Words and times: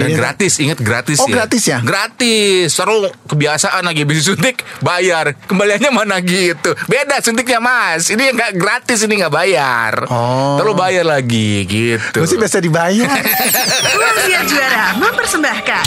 Dan 0.00 0.08
Jadi- 0.08 0.16
gratis, 0.16 0.52
ingat 0.58 0.78
gratis 0.80 1.18
Oh, 1.20 1.28
ya. 1.28 1.34
gratis 1.36 1.62
ya? 1.62 1.78
Gratis. 1.80 2.72
Seru 2.72 2.96
kebiasaan 3.26 3.84
lagi 3.84 4.00
habis 4.02 4.24
suntik 4.24 4.64
bayar. 4.80 5.36
Kembaliannya 5.44 5.90
mana 5.92 6.24
gitu. 6.24 6.72
Beda 6.88 7.20
suntiknya 7.20 7.60
Mas. 7.60 8.08
Ini 8.08 8.32
nggak 8.32 8.56
gratis, 8.56 9.04
ini 9.04 9.20
nggak 9.20 9.28
bayar. 9.30 10.08
Oh. 10.08 10.56
Terus 10.56 10.72
bayar 10.72 11.04
lagi 11.04 11.68
gitu. 11.68 12.24
Sih 12.24 12.40
biasa 12.40 12.58
dibayar. 12.58 13.12
Ruang 13.94 14.16
Siar 14.24 14.44
Juara 14.48 14.86
mempersembahkan 14.96 15.84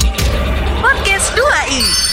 Podcast 0.78 1.34
2i 1.34 2.13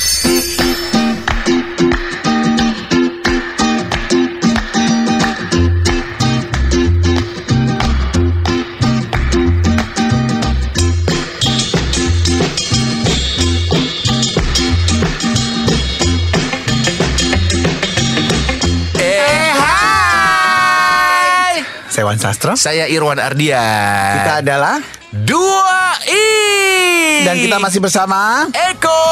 Saya 21.91 22.07
Wan 22.07 22.23
Sastro. 22.23 22.55
Saya 22.55 22.87
Irwan 22.87 23.19
Ardian. 23.19 24.23
Kita 24.23 24.47
adalah 24.47 24.79
dua 25.11 25.99
i 26.07 27.27
dan 27.27 27.35
kita 27.35 27.59
masih 27.59 27.83
bersama 27.83 28.47
Eko 28.55 29.03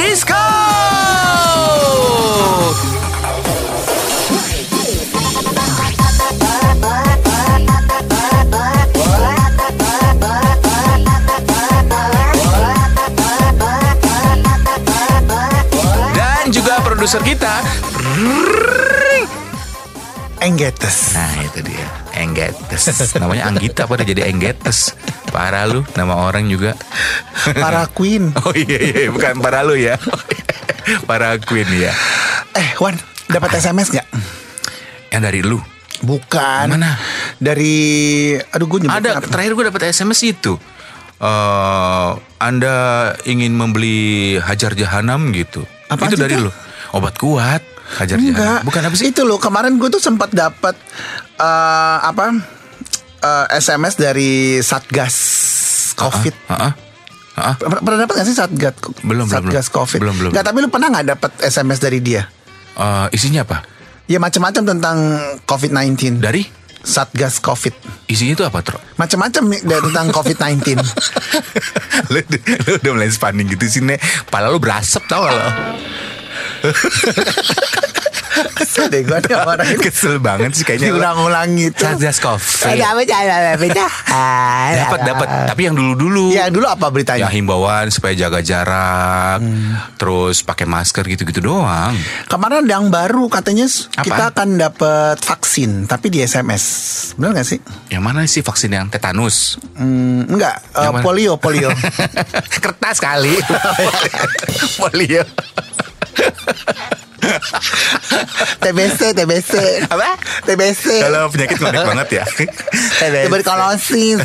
Disco. 0.00 0.40
Dan 16.16 16.48
juga 16.48 16.80
produser 16.80 17.20
kita 17.20 17.60
Enggetes. 20.44 21.16
Nah 21.16 21.40
itu 21.40 21.64
dia. 21.64 21.88
Enggetes. 22.20 22.84
Namanya 23.16 23.48
Anggita 23.48 23.88
pada 23.88 24.04
jadi 24.04 24.28
Enggetes. 24.28 24.92
Parah 25.32 25.64
lu 25.64 25.80
Nama 25.96 26.20
orang 26.20 26.44
juga. 26.52 26.76
Para 27.48 27.88
Queen. 27.88 28.28
Oh 28.44 28.52
iya 28.52 28.76
iya. 28.76 29.08
Bukan 29.08 29.40
para 29.40 29.64
lu 29.64 29.72
ya. 29.72 29.96
Para 31.08 31.40
Queen 31.40 31.64
ya 31.72 31.96
Eh, 32.52 32.76
Wan, 32.76 32.92
dapat 33.32 33.56
SMS 33.56 33.88
nggak? 33.88 34.04
Yang 35.16 35.22
dari 35.24 35.40
lu? 35.40 35.58
Bukan. 36.04 36.76
Mana? 36.76 37.00
Dari 37.40 37.74
aduh 38.36 38.68
gue 38.68 38.84
Ada 38.84 39.24
apa? 39.24 39.26
Terakhir 39.26 39.56
gue 39.56 39.64
dapat 39.72 39.82
SMS 39.88 40.20
itu. 40.28 40.60
Eh 41.24 42.10
Anda 42.36 42.76
ingin 43.24 43.56
membeli 43.56 44.36
Hajar 44.44 44.76
Jahanam 44.76 45.32
gitu. 45.32 45.64
Apaan 45.88 46.12
Itu 46.12 46.20
dari 46.20 46.36
lu. 46.36 46.52
Obat 46.92 47.16
kuat 47.16 47.73
Hajar 47.94 48.16
Enggak. 48.18 48.34
Jahanam 48.34 48.66
Bukan 48.66 48.80
apa 48.82 48.94
sih 48.94 49.04
Itu 49.08 49.22
loh, 49.22 49.38
kemarin 49.38 49.78
gue 49.78 49.88
tuh 49.88 50.02
sempat 50.02 50.30
dapat 50.30 50.74
eh, 51.38 51.98
apa? 52.02 52.34
eh, 53.22 53.46
SMS 53.54 53.94
dari 53.96 54.58
Satgas 54.60 55.16
Covid. 55.94 56.34
Heeh. 56.50 56.72
Heeh. 57.34 57.54
Pernah 57.58 57.80
pernah 57.82 57.98
dapat 58.06 58.14
gak 58.22 58.26
sih 58.26 58.36
Satgas 58.36 58.74
Belum, 59.00 59.26
belum, 59.26 59.26
Satgas 59.26 59.66
belum. 59.70 59.76
Covid? 59.78 59.98
Belum, 60.02 60.14
belum. 60.18 60.30
Nggak, 60.34 60.44
tapi 60.44 60.58
lu 60.60 60.68
pernah 60.68 60.88
nggak 60.90 61.06
dapat 61.14 61.30
SMS 61.42 61.78
dari 61.78 61.98
dia? 62.02 62.22
Eh, 62.74 63.06
Isinya 63.14 63.42
apa? 63.46 63.62
Ya 64.04 64.20
macam-macam 64.20 64.62
tentang 64.68 64.96
COVID-19. 65.48 66.20
Dari 66.20 66.44
Satgas 66.84 67.40
Covid. 67.40 67.72
Isinya 68.04 68.36
itu 68.36 68.44
apa 68.44 68.60
Tro? 68.60 68.76
Macam-macam 69.00 69.42
tentang 69.56 70.06
COVID-19. 70.12 70.76
lu, 72.12 72.18
lu 72.20 72.70
udah 72.76 72.92
mulai 72.92 73.08
spanding 73.08 73.48
gitu 73.48 73.64
sih 73.64 73.80
Nek 73.80 73.96
Pala 74.28 74.52
lu 74.52 74.60
berasap 74.60 75.08
tau 75.08 75.24
gak 75.24 75.32
lo 75.32 75.40
Kesel 78.34 78.90
deh 78.90 79.06
gue 79.06 79.14
ada 79.14 79.46
orang 79.46 79.62
ini 79.62 79.78
Kesel 79.78 80.18
banget 80.18 80.58
sih 80.58 80.66
kayaknya 80.66 80.90
diulang-ulang 80.90 81.54
gitu. 81.54 81.86
Satgas 81.86 82.18
Covid 82.18 82.66
Ada 82.74 82.90
apa. 82.90 83.02
Dapat 84.74 85.00
dapat 85.06 85.28
Tapi 85.54 85.60
yang 85.62 85.74
dulu-dulu 85.78 86.34
Ya 86.34 86.50
dulu 86.50 86.66
apa 86.66 86.90
beritanya? 86.90 87.26
Ya 87.26 87.30
himbauan 87.30 87.94
supaya 87.94 88.10
jaga 88.18 88.42
jarak 88.42 89.38
Terus 89.94 90.42
pakai 90.42 90.66
masker 90.66 91.06
gitu-gitu 91.06 91.38
doang 91.38 91.94
Kemarin 92.26 92.66
ada 92.66 92.72
yang 92.74 92.90
baru 92.90 93.30
katanya 93.30 93.70
Apaan? 93.70 94.02
kita 94.02 94.24
akan 94.34 94.48
dapat 94.58 95.16
vaksin 95.20 95.70
tapi 95.86 96.10
di 96.10 96.18
SMS. 96.20 96.64
Benar 97.14 97.38
gak 97.38 97.46
sih? 97.46 97.58
Yang 97.88 98.02
mana 98.02 98.26
sih 98.26 98.42
vaksin 98.42 98.70
yang 98.70 98.86
tetanus? 98.90 99.56
Hmm, 99.78 100.26
enggak, 100.26 100.58
eh, 100.74 100.82
Yang 100.82 100.94
mana? 100.98 101.04
polio, 101.04 101.32
polio. 101.38 101.70
Kertas 102.54 102.98
kali 102.98 103.38
Polio 104.80 105.22
TBC, 108.60 109.16
TBC. 109.16 109.52
Apa? 109.88 110.16
TBC. 110.44 110.84
Kalau 111.00 111.28
penyakit 111.32 111.56
ngorek 111.56 111.84
banget 111.84 112.08
ya 112.12 112.24
Tuberkulosis. 113.26 114.20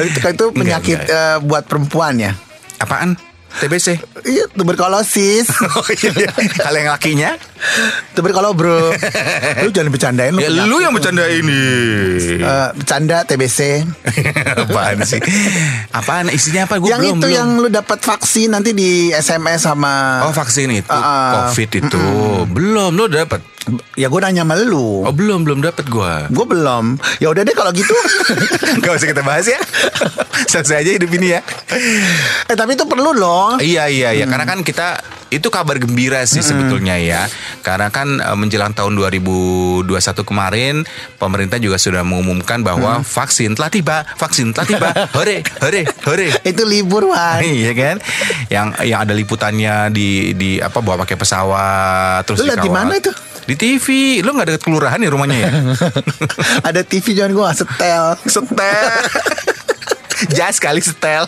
itu 0.00 0.20
itu 0.34 0.46
penyakit 0.50 0.98
enggak. 1.00 1.34
eh, 1.34 1.36
buat 1.42 1.64
perempuan 1.66 2.18
ya. 2.18 2.32
Apaan? 2.78 3.29
TBC 3.50 3.98
Iya, 4.22 4.44
tuberkulosis. 4.52 5.50
Oh 5.74 5.86
iya 5.90 6.10
Kalau 6.54 6.78
yang 6.78 6.92
lakinya 6.92 7.30
Tuberkulosis, 8.12 8.56
Bro. 8.56 8.78
Lu 9.60 9.70
jangan 9.70 9.90
bercandain 9.90 10.32
lu. 10.32 10.40
Ya 10.40 10.48
lu 10.48 10.80
yang 10.80 10.92
bercanda 10.92 11.28
ini 11.28 11.60
Eh, 12.40 12.68
bercanda 12.72 13.22
TBC. 13.22 13.84
Apaan 14.64 15.02
sih? 15.02 15.20
Apaan 15.90 16.30
isinya 16.30 16.64
apa? 16.64 16.78
Gue 16.78 16.88
yang 16.88 17.00
belum 17.00 17.16
itu 17.16 17.26
belum. 17.26 17.36
yang 17.36 17.48
lu 17.58 17.68
dapat 17.68 17.98
vaksin 17.98 18.48
nanti 18.50 18.72
di 18.72 19.10
SMS 19.10 19.64
sama 19.64 20.24
Oh 20.24 20.32
vaksin 20.32 20.70
itu 20.72 20.88
ah. 20.88 21.48
Covid 21.50 21.70
itu 21.80 22.02
Belum 22.48 22.90
Lu 22.92 23.06
dapet 23.06 23.40
Ya 23.94 24.08
gue 24.08 24.20
nanya 24.20 24.42
sama 24.42 24.54
lu. 24.58 25.04
Oh 25.04 25.14
belum 25.14 25.44
Belum 25.44 25.60
dapet 25.60 25.86
gue 25.86 26.14
Gue 26.30 26.46
belum. 26.46 26.96
Ya 27.18 27.28
udah 27.28 27.42
deh 27.42 27.54
kalau 27.54 27.70
gitu. 27.70 27.92
Gak 28.82 28.92
usah 28.96 29.08
kita 29.08 29.22
bahas 29.22 29.46
ya. 29.46 29.60
Selesai 30.48 30.82
aja 30.82 30.90
hidup 30.96 31.10
ini 31.14 31.36
ya. 31.36 31.40
Eh 32.48 32.56
tapi 32.56 32.74
itu 32.74 32.84
perlu 32.86 33.12
loh. 33.12 33.60
Iya 33.60 33.86
iya 33.86 34.10
iya. 34.14 34.24
Karena 34.24 34.46
kan 34.46 34.62
kita 34.62 34.98
Itu 35.30 35.46
kabar 35.46 35.78
gembira 35.78 36.26
sih 36.26 36.42
sebetulnya 36.42 36.98
ya. 36.98 37.22
Karena 37.62 37.86
kan 37.94 38.18
eh, 38.18 38.34
menjelang 38.34 38.74
tahun 38.74 38.98
2021 38.98 39.86
kemarin 40.26 40.82
Pemerintah 41.22 41.62
juga 41.62 41.78
sudah 41.78 42.02
mengumumkan 42.02 42.66
bahwa 42.66 43.06
Vaksin 43.06 43.54
telah 43.54 43.70
tiba 43.70 44.02
Vaksin 44.18 44.50
telah 44.50 44.66
tiba. 44.66 44.88
Hore 45.16 45.46
Hore 45.62 45.86
Hore. 46.02 46.34
Itu 46.42 46.66
libur 46.66 47.06
Wan. 47.12 47.42
Iya 47.60 47.72
kan, 47.76 47.96
yang 48.48 48.68
yang 48.82 49.04
ada 49.04 49.12
liputannya 49.12 49.92
di 49.92 50.32
di 50.32 50.56
apa 50.62 50.80
bawa 50.80 51.04
pakai 51.04 51.16
pesawat 51.18 52.24
terus 52.24 52.40
Lu 52.40 52.54
di 52.56 52.70
mana 52.72 52.96
itu? 52.96 53.12
Di 53.50 53.58
TV. 53.58 53.86
Lu 54.22 54.30
nggak 54.30 54.46
deket 54.54 54.62
kelurahan 54.62 55.02
ya 55.02 55.10
rumahnya 55.10 55.38
ya? 55.42 55.50
Ada 56.70 56.86
TV 56.86 57.18
jangan 57.18 57.34
gue 57.34 57.48
setel 57.58 58.04
setel. 58.30 58.86
Jas 60.38 60.62
kali 60.62 60.78
setel. 60.78 61.26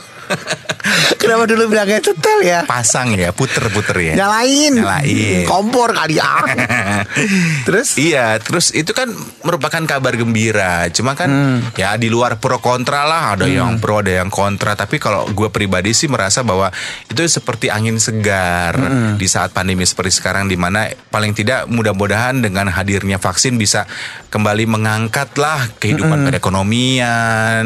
Kenapa 1.15 1.47
dulu 1.47 1.71
bilangnya 1.71 2.03
setel 2.03 2.43
ya 2.43 2.67
Pasang 2.67 3.15
ya, 3.15 3.31
puter-puter 3.31 3.95
ya. 4.03 4.15
Nyalain 4.19 4.75
Nyalain. 4.75 5.47
Kompor 5.47 5.95
kali 5.95 6.19
ya 6.19 6.43
Terus 7.67 7.95
Iya, 7.95 8.43
terus 8.43 8.75
itu 8.75 8.91
kan 8.91 9.07
merupakan 9.43 9.79
kabar 9.87 10.15
gembira. 10.15 10.91
Cuma 10.91 11.15
kan 11.15 11.31
Hmm. 11.33 11.65
ya 11.75 11.97
di 11.97 12.13
luar 12.13 12.37
pro 12.37 12.59
kontra 12.59 13.09
lah, 13.09 13.35
ada 13.35 13.49
yang 13.49 13.81
pro, 13.81 14.05
ada 14.05 14.21
yang 14.21 14.29
kontra. 14.29 14.75
Tapi 14.75 14.99
kalau 14.99 15.25
gue 15.27 15.49
pribadi 15.49 15.91
sih 15.91 16.07
merasa 16.07 16.43
bahwa 16.43 16.69
itu 17.07 17.23
seperti 17.25 17.67
angin 17.67 17.97
segar 17.97 18.77
Hmm. 18.77 19.15
di 19.17 19.25
saat 19.25 19.51
pandemi 19.51 19.83
seperti 19.83 20.13
sekarang, 20.13 20.47
di 20.47 20.59
mana 20.59 20.87
paling 21.09 21.33
tidak 21.33 21.65
mudah-mudahan 21.67 22.43
dengan 22.43 22.69
hadirnya 22.69 23.17
vaksin 23.17 23.57
bisa 23.57 23.89
kembali 24.29 24.67
mengangkat 24.67 25.33
lah 25.37 25.73
kehidupan 25.79 26.19
Hmm. 26.21 26.27
perekonomian, 26.29 27.65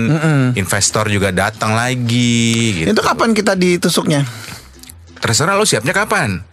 investor 0.55 1.09
juga 1.09 1.31
datang 1.31 1.75
lagi. 1.75 2.56
Gitu. 2.83 2.89
Itu 2.93 3.03
kapan 3.03 3.33
kita 3.33 3.53
ditusuknya 3.55 4.25
Terserah 5.17 5.57
lo 5.57 5.65
siapnya 5.65 5.97
kapan. 5.97 6.45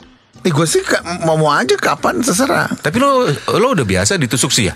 Eh 0.43 0.51
gue 0.51 0.67
sih 0.67 0.83
mau 1.23 1.39
mau 1.39 1.55
aja 1.55 1.79
kapan 1.79 2.19
terserah 2.19 2.67
Tapi 2.67 2.99
lo 2.99 3.23
lo 3.31 3.67
udah 3.71 3.87
biasa 3.87 4.19
ditusuk 4.19 4.51
sih 4.51 4.67
ya? 4.67 4.75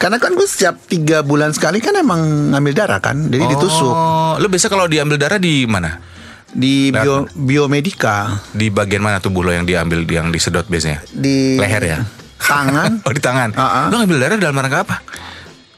Karena 0.00 0.16
kan 0.16 0.32
gue 0.32 0.46
setiap 0.48 0.80
tiga 0.88 1.20
bulan 1.20 1.52
sekali 1.52 1.82
kan 1.82 1.92
emang 1.92 2.54
ngambil 2.54 2.72
darah 2.72 3.00
kan 3.02 3.28
Jadi 3.28 3.44
ditusuk 3.52 3.92
Oh, 3.92 4.40
lo 4.40 4.46
biasa 4.48 4.72
kalau 4.72 4.88
diambil 4.88 5.20
darah 5.20 5.36
di 5.36 5.68
mana? 5.68 6.00
Di 6.48 6.88
bio, 6.88 7.28
biomedika 7.36 8.40
Di 8.56 8.72
bagian 8.72 9.04
mana 9.04 9.20
tubuh 9.20 9.44
lo 9.44 9.52
yang 9.52 9.68
diambil 9.68 10.08
yang 10.08 10.32
disedot 10.32 10.64
biasanya? 10.64 11.04
Di 11.12 11.60
Leher 11.60 11.82
ya? 11.84 11.98
Tangan 12.40 13.00
Oh 13.06 13.12
di 13.12 13.20
tangan. 13.20 13.52
Ah, 13.58 13.64
ah. 13.66 13.84
Lo 13.92 14.00
ngambil 14.00 14.18
darah 14.24 14.36
dalam 14.40 14.56
rangka 14.56 14.88
apa? 14.88 14.96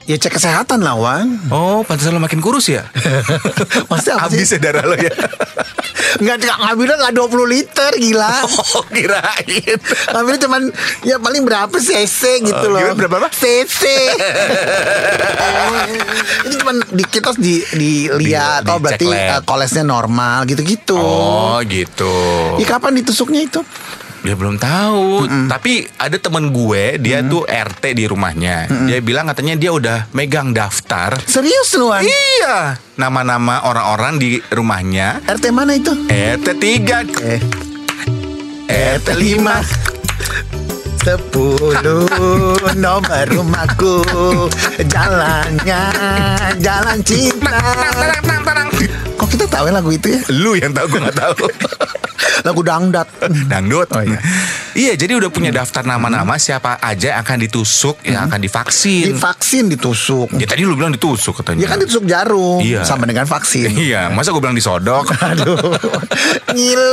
Ya 0.02 0.16
cek 0.16 0.32
kesehatan 0.32 0.80
lah 0.80 0.96
Wan 0.96 1.38
Oh, 1.48 1.84
pantesan 1.84 2.12
lo 2.12 2.20
makin 2.20 2.40
kurus 2.40 2.66
ya? 2.66 2.88
Maksudnya 3.90 4.16
apa 4.16 4.32
sih? 4.32 4.42
Habis 4.42 4.48
ya 4.50 4.58
darah 4.58 4.84
lo 4.84 4.96
ya? 4.96 5.12
Nggak, 6.20 6.42
ngambilnya 6.42 6.96
nggak 6.98 7.14
20 7.14 7.46
liter 7.46 7.90
gila 7.94 8.42
oh, 8.74 8.82
kirain. 8.88 9.78
Ngambilnya 10.10 10.40
cuman 10.42 10.62
Ya 11.02 11.16
paling 11.16 11.44
berapa 11.44 11.70
cc 11.70 12.20
gitu 12.42 12.50
Oh, 12.58 12.72
loh 12.72 12.82
gimana, 12.82 12.98
berapa, 12.98 13.16
apa? 13.20 13.28
cc 13.30 13.82
Ini 16.42 16.54
cuman 16.56 16.76
di, 16.88 17.04
kita 17.04 17.30
di, 17.36 17.62
dilihat 17.70 18.66
Di- 18.66 18.70
Oh 18.70 18.78
berarti 18.78 19.04
dicek 19.04 19.14
lab. 19.14 19.30
eh, 19.30 19.40
kolesnya 19.44 19.84
normal 19.84 20.42
gitu-gitu 20.44 20.98
Oh, 20.98 21.62
gitu. 21.62 22.10
Ya 22.56 22.66
kapan 22.66 22.96
ditusuknya 22.96 23.40
itu? 23.42 23.60
Dia 24.20 24.34
belum 24.36 24.60
tahu. 24.60 25.24
Tapi 25.48 25.88
ada 25.96 26.16
temen 26.20 26.52
gue, 26.52 27.00
dia 27.00 27.24
tuh 27.24 27.48
RT 27.48 27.96
di 27.96 28.04
rumahnya. 28.04 28.68
Dia 28.86 29.00
bilang 29.00 29.28
katanya 29.32 29.56
dia 29.56 29.72
udah 29.72 29.98
megang 30.12 30.52
daftar. 30.52 31.16
Serius 31.24 31.72
lu? 31.76 31.88
Iya, 31.90 32.76
nama-nama 33.00 33.64
orang-orang 33.64 34.20
di 34.20 34.36
rumahnya. 34.52 35.24
RT 35.24 35.44
mana 35.52 35.76
itu? 35.76 35.92
RT 36.08 36.48
3 36.60 37.20
Eh 37.20 37.40
RT 38.70 39.08
5 39.18 39.90
Sepuluh 41.02 42.06
nomor 42.84 43.26
rumahku 43.26 44.04
Jalannya 44.86 45.82
Jalan 46.62 47.02
cinta 47.02 47.58
Kok 48.22 49.09
kita 49.30 49.46
tahu 49.46 49.64
ya 49.70 49.72
lagu 49.72 49.90
itu 49.94 50.06
ya? 50.10 50.20
Lu 50.34 50.58
yang 50.58 50.74
tahu 50.74 50.86
gue 50.90 51.00
gak 51.06 51.16
tahu. 51.16 51.46
Lagu 52.40 52.60
dangdat 52.64 53.08
Dangdut. 53.52 53.88
Oh, 53.92 54.00
iya. 54.00 54.20
iya, 54.72 54.92
jadi 54.96 55.16
udah 55.16 55.28
punya 55.28 55.52
daftar 55.52 55.84
nama-nama 55.84 56.40
siapa 56.40 56.80
aja 56.80 57.16
yang 57.16 57.20
akan 57.20 57.36
ditusuk, 57.48 58.00
yang 58.04 58.28
akan 58.28 58.40
divaksin. 58.40 59.12
Divaksin 59.12 59.68
ditusuk 59.68 60.28
Ya 60.40 60.48
tadi 60.48 60.64
lu 60.64 60.72
bilang 60.76 60.92
ditusuk 60.92 61.40
katanya. 61.40 61.64
Ya 61.64 61.68
kan 61.68 61.78
ditusuk 61.80 62.04
jarum 62.08 62.60
Iya. 62.64 62.84
Sama 62.84 63.04
dengan 63.04 63.28
vaksin 63.28 63.72
Iya, 63.76 64.08
masa 64.12 64.32
gue 64.32 64.40
bilang 64.40 64.56
disodok? 64.56 65.12
Aduh 65.32 65.56
Ngilu 66.52 66.92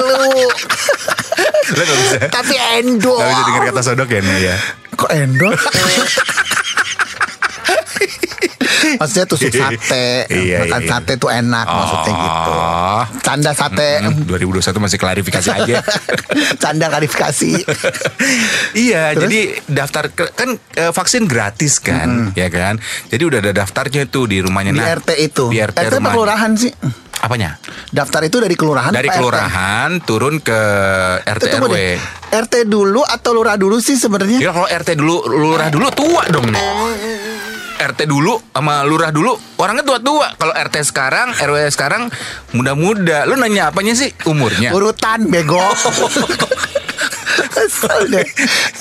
Lu 1.75 1.81
gak 1.83 1.97
bisa. 2.03 2.17
Tapi 2.27 2.53
endo 2.79 3.15
Gak 3.15 3.27
bisa 3.31 3.43
denger 3.47 3.63
kata 3.71 3.81
sodok 3.83 4.09
ya 4.11 4.19
nih 4.23 4.37
ya. 4.51 4.55
Kok 4.97 5.11
endo? 5.13 5.49
Maksudnya 8.97 9.25
tusuk 9.25 9.49
sate 9.49 10.25
Iya, 10.43 10.57
Makan 10.63 10.81
iya. 10.81 10.89
sate 10.89 11.13
tuh 11.15 11.29
enak 11.29 11.65
Maksudnya 11.65 12.13
gitu 12.15 12.51
Oh. 12.57 13.03
Canda 13.19 13.51
sate 13.51 13.99
Hmm, 13.99 14.25
2021 14.25 14.57
masih 14.77 14.97
klarifikasi 14.97 15.49
aja. 15.49 15.75
Canda 16.63 16.87
klarifikasi 16.87 17.51
iya, 18.77 19.11
Terus? 19.11 19.21
jadi 19.23 19.39
daftar 19.67 20.03
kan 20.09 20.49
eh, 20.73 20.89
vaksin 20.89 21.25
gratis 21.25 21.77
kan, 21.77 22.31
ya 22.33 22.47
kan. 22.47 22.77
Jadi 23.05 23.23
udah 23.23 23.39
ada 23.39 23.51
daftarnya 23.53 24.05
tuh 24.05 24.25
di 24.25 24.39
rumahnya. 24.39 24.71
Di 24.71 24.77
Nah, 24.77 24.89
RT 24.93 25.09
itu 25.19 25.45
Di 25.47 25.57
RT, 25.59 25.73
RT 25.75 25.77
apa 25.77 25.95
rumahnya. 25.95 26.11
kelurahan 26.11 26.51
sih? 26.53 26.71
Apanya? 27.17 27.49
Daftar 27.89 28.21
itu 28.23 28.37
dari 28.37 28.53
kelurahan 28.53 28.91
Dari 28.91 29.05
apa 29.05 29.11
RT? 29.11 29.19
kelurahan 29.19 29.89
turun 30.01 30.35
ke 30.39 30.59
RT 31.23 31.43
Itu 31.43 31.57
RW. 31.59 31.73
deh. 31.73 31.95
RT 32.29 32.53
dulu 32.65 33.01
atau 33.01 33.31
lurah 33.31 33.55
dulu 33.55 33.77
sih 33.77 33.95
sebenarnya? 33.95 34.37
Ya 34.39 34.51
kalau 34.51 34.65
RT 34.65 34.89
dulu, 34.93 35.15
lurah 35.27 35.67
dulu 35.67 35.87
tua 35.91 36.23
dong. 36.27 36.45
RT 37.87 38.03
dulu 38.03 38.35
sama 38.51 38.83
lurah 38.83 39.11
dulu 39.15 39.31
orangnya 39.59 39.83
tua-tua. 39.87 40.35
Kalau 40.35 40.51
RT 40.51 40.75
sekarang, 40.83 41.31
RW 41.39 41.57
sekarang 41.71 42.11
muda-muda. 42.51 43.23
Lu 43.23 43.39
nanya 43.39 43.71
apanya 43.71 43.95
sih 43.95 44.11
umurnya? 44.27 44.75
Urutan 44.75 45.31
bego. 45.31 45.61
kesel 47.57 47.99
deh. 48.13 48.27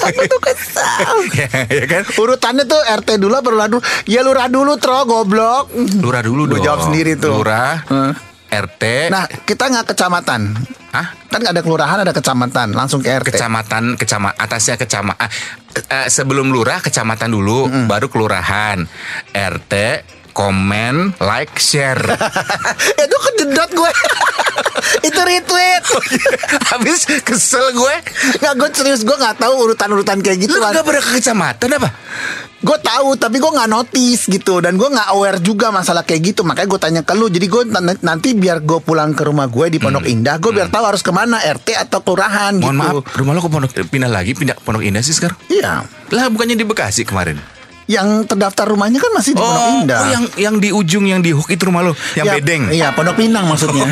Aku 0.04 0.22
tuh 0.28 0.40
kesel. 0.42 1.16
ya, 1.38 1.48
ya 1.70 1.84
kan? 1.88 2.02
Urutannya 2.18 2.64
tuh 2.68 2.80
RT 2.80 3.16
dulu 3.16 3.34
apa 3.36 3.48
lurah 3.48 3.68
dulu? 3.70 3.82
Ya 4.04 4.20
lurah 4.20 4.48
dulu 4.50 4.76
tro 4.76 5.06
goblok. 5.08 5.72
Lurah 5.96 6.22
dulu 6.24 6.50
dong. 6.50 6.60
jawab 6.60 6.90
sendiri 6.90 7.16
tuh. 7.16 7.40
Lurah. 7.40 7.80
RT, 8.46 9.10
Nah, 9.10 9.26
kita 9.42 9.66
nggak 9.66 9.90
kecamatan. 9.90 10.54
Hah? 10.96 11.12
Kan 11.28 11.44
ada 11.44 11.60
kelurahan, 11.60 12.00
ada 12.00 12.16
kecamatan, 12.16 12.72
langsung 12.72 13.04
ke 13.04 13.12
RT. 13.12 13.36
kecamatan 13.36 14.00
kecama 14.00 14.32
atasnya 14.32 14.80
kecamatan 14.80 15.28
sebelum 16.08 16.48
lurah 16.48 16.80
kecamatan 16.80 17.28
dulu 17.28 17.68
baru 17.84 18.08
kelurahan 18.08 18.80
RT 19.36 19.72
komen 20.36 21.16
like 21.16 21.56
share. 21.56 22.04
Itu 23.02 23.16
kejedot 23.16 23.70
gue. 23.72 23.92
itu 25.08 25.20
retweet. 25.22 25.82
habis 26.68 27.08
kesel 27.24 27.72
gue. 27.72 27.94
Nggak, 28.38 28.54
gue 28.60 28.68
serius 28.76 29.02
gue 29.02 29.16
nggak 29.16 29.40
tahu 29.40 29.54
urutan-urutan 29.66 30.20
kayak 30.20 30.46
gitu. 30.46 30.60
Lu 30.60 30.62
kan. 30.62 30.76
gak 30.76 30.84
pernah 30.84 31.02
ke 31.02 31.10
kecamatan 31.16 31.68
apa? 31.80 31.90
Gue 32.60 32.78
tahu 32.82 33.08
tapi 33.16 33.40
gue 33.40 33.50
nggak 33.50 33.70
notice 33.70 34.22
gitu. 34.28 34.60
Dan 34.60 34.76
gue 34.76 34.88
nggak 34.88 35.08
aware 35.16 35.38
juga 35.40 35.72
masalah 35.72 36.04
kayak 36.04 36.34
gitu. 36.34 36.44
Makanya 36.44 36.68
gue 36.68 36.80
tanya 36.80 37.02
ke 37.02 37.14
lu. 37.16 37.26
Jadi 37.32 37.46
gue 37.48 37.62
nan- 37.72 38.02
nanti 38.04 38.36
biar 38.36 38.60
gue 38.62 38.78
pulang 38.84 39.16
ke 39.16 39.22
rumah 39.24 39.48
gue 39.48 39.66
di 39.72 39.78
Pondok 39.80 40.04
Indah 40.06 40.36
gue 40.36 40.52
biar 40.52 40.68
tahu 40.68 40.84
harus 40.84 41.00
ke 41.00 41.10
mana 41.10 41.40
RT 41.40 41.72
atau 41.88 42.04
kelurahan 42.04 42.52
mohon 42.60 42.76
gitu. 42.76 43.00
maaf 43.00 43.16
rumah 43.16 43.32
lo 43.34 43.40
ke 43.40 43.50
pondok 43.50 43.72
pindah 43.88 44.10
lagi 44.10 44.36
pindah 44.36 44.54
ke 44.58 44.62
pondok 44.62 44.84
indah 44.84 45.02
sih 45.02 45.16
sekarang? 45.16 45.38
Iya. 45.48 45.86
lah 46.12 46.26
bukannya 46.30 46.54
di 46.54 46.66
bekasi 46.66 47.02
kemarin 47.02 47.55
Yang 47.86 48.26
terdaftar 48.26 48.66
rumahnya 48.66 48.98
kan 48.98 49.14
masih 49.14 49.32
di 49.32 49.38
Pondok 49.38 49.62
oh, 49.62 49.74
Indah. 49.78 49.98
oh 49.98 50.06
yang 50.08 50.24
yang 50.36 50.54
di 50.58 50.70
ujung 50.70 51.06
yang 51.06 51.22
di 51.22 51.30
hook 51.30 51.46
itu 51.48 51.62
rumah 51.62 51.82
lo? 51.82 51.94
Yang 52.12 52.26
Ya, 52.26 52.32
bedeng? 52.34 52.62
Iya, 52.68 52.88
Pondok 52.90 53.14
Pinang 53.14 53.46
maksudnya. 53.46 53.86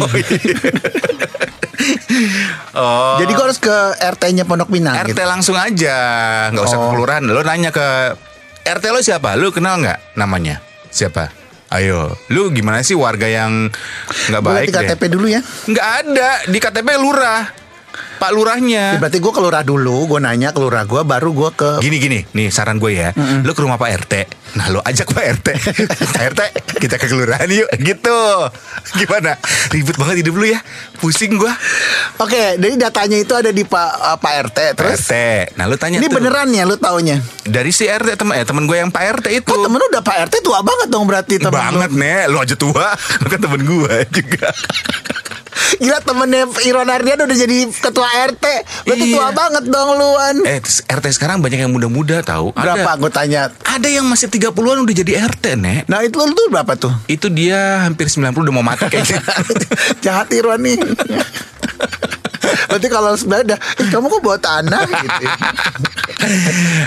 oh 2.75 3.17
Jadi 3.21 3.31
gue 3.31 3.45
harus 3.45 3.59
ke 3.59 3.77
RT-nya 3.97 4.45
Pondok 4.45 4.69
Pinang 4.69 4.95
RT 4.97 5.11
gitu. 5.11 5.23
langsung 5.23 5.55
aja 5.55 5.97
nggak 6.51 6.65
usah 6.65 6.75
ke 6.77 6.83
Oh. 6.83 6.91
kelurahan. 6.91 7.23
Lo 7.25 7.41
nanya 7.41 7.71
ke 7.71 7.87
RT 8.65 8.85
lo 8.89 8.99
siapa? 8.99 9.35
Lu 9.35 9.51
kenal 9.51 9.79
nggak 9.79 10.15
namanya? 10.15 10.59
Siapa? 10.89 11.31
Ayo. 11.71 12.15
Lu 12.29 12.51
gimana 12.51 12.81
sih 12.81 12.95
warga 12.95 13.27
yang 13.27 13.71
nggak 14.29 14.43
baik 14.43 14.69
di 14.69 14.73
deh? 14.73 14.87
KTP 14.89 15.03
dulu 15.09 15.27
ya. 15.29 15.41
nggak 15.41 15.89
ada. 16.01 16.31
Di 16.47 16.59
KTP 16.59 16.89
lurah 16.97 17.43
pak 18.25 18.33
Ya, 18.33 18.37
lurahnya 18.41 18.85
berarti 18.97 19.19
gue 19.21 19.33
ke 19.37 19.41
lurah 19.45 19.61
dulu, 19.61 20.09
gue 20.09 20.17
nanya 20.17 20.57
ke 20.57 20.61
lurah 20.61 20.89
gue, 20.89 21.05
baru 21.05 21.31
gue 21.37 21.51
ke 21.53 21.71
Gini 21.85 21.97
gini, 22.01 22.19
nih 22.33 22.49
saran 22.49 22.81
gue 22.81 22.97
ya, 22.97 23.13
lu 23.45 23.53
ke 23.53 23.61
rumah 23.61 23.77
Pak 23.77 24.09
RT, 24.09 24.15
nah 24.57 24.73
lu 24.73 24.81
ajak 24.81 25.13
Pak 25.13 25.25
RT, 25.41 25.49
Pak 26.17 26.23
RT 26.33 26.41
kita 26.81 26.97
ke 26.97 27.05
kelurahan 27.05 27.45
yuk, 27.53 27.69
gitu, 27.77 28.21
gimana? 28.97 29.37
Ribet 29.69 29.97
banget 30.01 30.25
hidup 30.25 30.35
lu 30.41 30.47
ya, 30.49 30.61
pusing 30.97 31.37
gue. 31.37 31.53
Oke, 32.17 32.57
jadi 32.57 32.75
datanya 32.81 33.21
itu 33.21 33.37
ada 33.37 33.53
di 33.53 33.61
Pak 33.69 33.91
eh, 33.93 34.17
Pak 34.17 34.33
RT. 34.49 34.59
Pak 34.73 34.79
Terus 34.81 35.01
RT, 35.05 35.13
nah 35.61 35.69
lu 35.69 35.77
tanya 35.77 36.01
ini 36.01 36.09
tuh, 36.09 36.17
beneran 36.17 36.49
ya 36.49 36.65
lu 36.65 36.81
taunya? 36.81 37.21
dari 37.45 37.71
si 37.77 37.85
RT 37.85 38.17
temen, 38.17 38.41
eh, 38.41 38.47
temen 38.49 38.65
gue 38.65 38.81
yang 38.81 38.89
Pak 38.89 39.21
RT 39.21 39.27
itu. 39.45 39.53
Oh 39.53 39.61
temen 39.61 39.77
lu 39.77 39.85
udah 39.93 40.01
Pak 40.01 40.33
RT 40.33 40.35
tua 40.41 40.65
banget 40.65 40.89
dong 40.89 41.05
berarti 41.05 41.37
temen 41.37 41.53
banget 41.53 41.91
lu. 41.93 42.01
nih, 42.01 42.25
lu 42.33 42.41
aja 42.41 42.57
tua, 42.57 42.89
lu 43.21 43.27
kan 43.29 43.41
temen 43.41 43.61
gue 43.61 43.95
juga. 44.17 44.49
Gila 45.75 45.99
temennya 46.03 46.45
Iron 46.67 46.89
Ardian 46.89 47.19
udah 47.19 47.37
jadi 47.37 47.67
ketua 47.71 48.09
RT 48.15 48.45
Berarti 48.87 49.05
Iya. 49.05 49.15
tua 49.17 49.29
banget 49.31 49.65
dong 49.67 49.91
luan 49.95 50.37
Eh 50.45 50.59
RT 50.65 51.07
sekarang 51.11 51.39
banyak 51.39 51.61
yang 51.61 51.73
muda-muda 51.73 52.21
tahu. 52.21 52.53
Berapa 52.53 52.81
Ada, 52.81 52.95
anggotanya? 52.95 53.43
ada 53.65 53.89
yang 53.89 54.05
masih 54.05 54.29
30-an 54.29 54.55
udah 54.81 54.95
jadi 54.95 55.13
RT, 55.27 55.45
Nek. 55.57 55.81
Nah 55.87 56.01
itu 56.01 56.15
lu 56.17 56.31
tuh 56.31 56.47
berapa 56.49 56.73
tuh? 56.75 56.95
Itu 57.07 57.27
dia 57.27 57.83
hampir 57.83 58.07
90 58.07 58.31
udah 58.41 58.55
mau 58.55 58.63
mati 58.63 58.87
kayaknya. 58.87 59.19
Jahat 60.05 60.31
Irwan 60.31 60.61
nih 60.61 60.79
Berarti 62.65 62.89
kalau 62.89 63.15
sebenarnya 63.15 63.57
eh, 63.57 63.87
Kamu 63.89 64.07
kok 64.09 64.21
bawa 64.21 64.39
tanah 64.39 64.83
gitu 64.85 65.23
ya. 65.23 65.35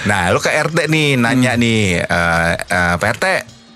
nah, 0.10 0.32
lu 0.32 0.40
ke 0.40 0.50
RT 0.50 0.88
nih 0.88 1.16
nanya 1.16 1.54
nih 1.56 2.02
eh 2.02 2.52
eh, 2.58 2.94
Pak 2.96 3.10
RT 3.14 3.26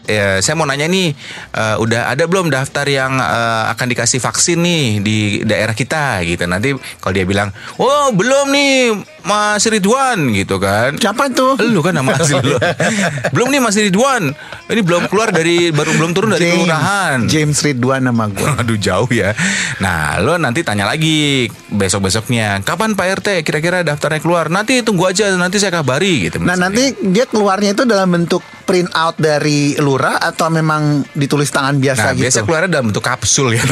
eh, 0.06 0.38
saya 0.40 0.56
mau 0.56 0.66
nanya 0.66 0.88
nih 0.88 1.14
eh, 1.52 1.76
udah 1.78 2.10
ada 2.10 2.24
belum 2.26 2.50
daftar 2.50 2.86
yang 2.86 3.18
eh, 3.18 3.64
akan 3.74 3.86
dikasih 3.92 4.18
vaksin 4.18 4.60
nih 4.62 4.84
di 5.02 5.18
daerah 5.44 5.74
kita 5.74 6.22
gitu. 6.26 6.46
Nanti 6.46 6.74
kalau 6.98 7.14
dia 7.14 7.26
bilang 7.26 7.50
oh 7.78 8.14
belum 8.14 8.50
nih 8.50 8.74
Mas 9.22 9.62
Ridwan 9.66 10.34
gitu 10.34 10.58
kan. 10.58 10.98
Siapa 10.98 11.30
tuh? 11.30 11.54
lu 11.62 11.86
kan 11.86 11.94
nama 11.94 12.18
asli 12.18 12.42
lu. 12.42 12.58
Belum 13.38 13.54
nih 13.54 13.62
Mas 13.62 13.78
Ridwan. 13.78 14.34
Ini 14.66 14.82
belum 14.82 15.12
keluar 15.12 15.30
dari 15.30 15.70
baru 15.70 15.94
belum 15.94 16.12
turun 16.16 16.34
dari 16.34 16.48
kelurahan. 16.48 17.30
James 17.30 17.60
Ridwan 17.62 18.02
nama 18.08 18.26
gue 18.32 18.50
Aduh 18.66 18.80
jauh 18.82 19.06
ya. 19.12 19.36
Nah 19.78 20.18
lo 20.18 20.40
nanti 20.40 20.64
tanya 20.64 20.88
lagi 20.88 21.46
Besok-besoknya 21.70 22.64
Kapan 22.64 22.96
Pak 22.96 23.08
RT 23.22 23.28
kira-kira 23.44 23.84
daftarnya 23.84 24.24
keluar? 24.24 24.48
Nanti 24.48 24.80
tunggu 24.82 25.12
aja 25.12 25.28
Nanti 25.36 25.60
saya 25.60 25.76
kabari 25.76 26.32
gitu 26.32 26.40
Nah 26.40 26.56
misalnya. 26.56 26.72
nanti 26.72 26.84
dia 27.12 27.26
keluarnya 27.28 27.76
itu 27.76 27.84
dalam 27.84 28.08
bentuk 28.10 28.42
print 28.72 28.88
out 28.96 29.20
dari 29.20 29.76
lurah 29.76 30.16
atau 30.18 30.48
memang 30.48 31.04
ditulis 31.12 31.52
tangan 31.52 31.76
biasa 31.76 32.02
Nah 32.02 32.14
gitu? 32.16 32.24
biasa 32.24 32.40
keluarnya 32.42 32.70
dalam 32.72 32.88
bentuk 32.88 33.04
kapsul 33.04 33.52
ya. 33.52 33.64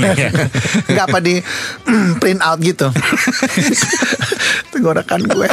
Enggak 0.85 1.05
apa 1.07 1.19
di 1.19 1.39
print 2.21 2.43
out 2.43 2.59
gitu. 2.59 2.91
Tenggorokan 4.69 5.21
gue. 5.23 5.47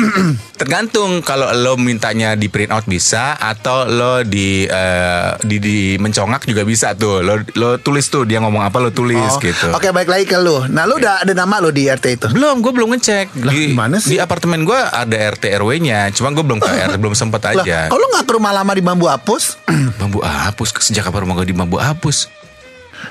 Tergantung 0.60 1.20
kalau 1.20 1.52
lo 1.52 1.76
mintanya 1.76 2.32
di 2.32 2.48
print 2.48 2.72
out 2.72 2.84
bisa 2.84 3.36
atau 3.36 3.84
lo 3.84 4.24
di 4.24 4.64
eh, 4.64 5.30
di, 5.44 5.56
di 5.58 5.76
mencongak 5.96 6.44
juga 6.44 6.64
bisa 6.64 6.92
tuh. 6.92 7.20
Lo 7.20 7.36
lo 7.54 7.76
tulis 7.76 8.06
tuh 8.06 8.24
dia 8.24 8.40
ngomong 8.40 8.64
apa 8.64 8.80
lo 8.80 8.90
tulis 8.90 9.18
Oh, 9.18 9.38
gitu. 9.38 9.68
Oke 9.70 9.90
baik 9.90 10.06
lagi 10.06 10.24
ke 10.24 10.36
lu. 10.36 10.64
Nah 10.66 10.84
lu 10.84 10.96
udah 10.96 11.20
ada 11.20 11.32
nama 11.32 11.58
lu 11.58 11.68
di 11.68 11.86
RT 11.86 12.06
itu. 12.08 12.26
Belum, 12.30 12.58
gue 12.58 12.72
belum 12.72 12.88
ngecek. 12.94 13.26
Lah, 13.38 13.52
di, 13.52 13.60
gimana 13.70 13.96
sih? 13.98 14.08
Di 14.08 14.18
apartemen 14.18 14.62
gue 14.62 14.76
ada 14.76 15.16
RT 15.28 15.50
RW-nya, 15.56 16.08
cuma 16.12 16.30
gue 16.30 16.40
belum 16.40 16.56
ke 16.56 16.68
RT, 16.68 16.96
belum 16.96 17.12
sempet 17.12 17.42
Lah, 17.44 17.52
aja. 17.60 17.78
kalau 17.90 18.06
nggak 18.06 18.24
ke 18.24 18.32
rumah 18.32 18.52
lama 18.52 18.72
di 18.72 18.82
bambu 18.86 19.10
apus? 19.10 19.58
Bambu 19.98 20.22
apus 20.22 20.70
sejak 20.78 21.10
kapan 21.10 21.26
rumah 21.26 21.34
gue 21.42 21.50
di 21.50 21.56
bambu 21.56 21.82
apus? 21.82 22.30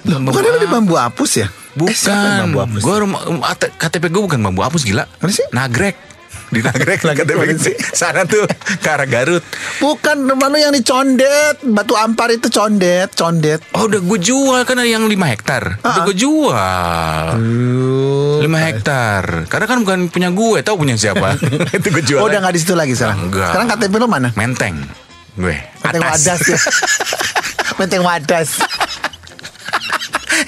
Loh, 0.07 0.17
Bambu 0.23 0.31
bukan 0.31 0.63
di 0.63 0.69
bambu 0.71 0.95
apus 0.95 1.31
ya? 1.43 1.47
Eh, 1.47 1.75
Bukan. 1.75 2.35
bambu 2.47 2.57
apus? 2.63 2.81
Gue 2.81 2.95
rumah 3.03 3.19
um, 3.27 3.43
KTP 3.75 4.07
gue 4.07 4.21
bukan 4.23 4.39
bambu 4.39 4.63
apus 4.63 4.87
gila. 4.87 5.03
Mana 5.19 5.31
sih? 5.35 5.43
Nagrek. 5.51 6.15
Di 6.53 6.61
Nagrek 6.61 7.01
lah 7.01 7.13
KTP 7.17 7.35
mana 7.35 7.57
sih? 7.57 7.73
Sana 7.91 8.21
tuh 8.23 8.45
ke 8.79 8.87
arah 8.87 9.09
Garut. 9.09 9.41
Bukan 9.81 10.29
rumah 10.29 10.47
lu 10.47 10.61
yang 10.61 10.71
di 10.71 10.85
Condet 10.85 11.57
Batu 11.65 11.97
Ampar 11.97 12.29
itu 12.29 12.53
Condet 12.53 13.17
Condet 13.17 13.65
Oh 13.73 13.89
udah 13.89 13.97
gue 13.97 14.19
jual 14.21 14.61
kan 14.61 14.77
ada 14.77 14.85
yang 14.85 15.09
5 15.09 15.11
hektar. 15.33 15.81
Udah 15.81 16.01
gue 16.05 16.15
jual. 16.15 17.27
5 17.35 18.45
hektar. 18.45 19.23
Karena 19.49 19.65
kan 19.65 19.77
bukan 19.81 19.99
punya 20.13 20.29
gue, 20.29 20.59
tahu 20.61 20.85
punya 20.85 20.95
siapa. 20.95 21.33
Itu 21.81 21.87
gue 21.89 22.03
jual. 22.05 22.21
Oh 22.21 22.29
udah 22.29 22.39
gak 22.45 22.53
di 22.53 22.61
situ 22.61 22.77
lagi 22.77 22.93
sekarang 22.93 23.29
Enggak. 23.29 23.49
Sekarang 23.51 23.67
KTP 23.73 23.93
lu 23.97 24.07
mana? 24.07 24.29
Menteng. 24.37 24.75
Gue. 25.35 25.55
Menteng. 25.83 26.01
Wadas 26.01 26.41
ya 26.43 26.59
Menteng 27.79 28.03
Wadas 28.03 28.49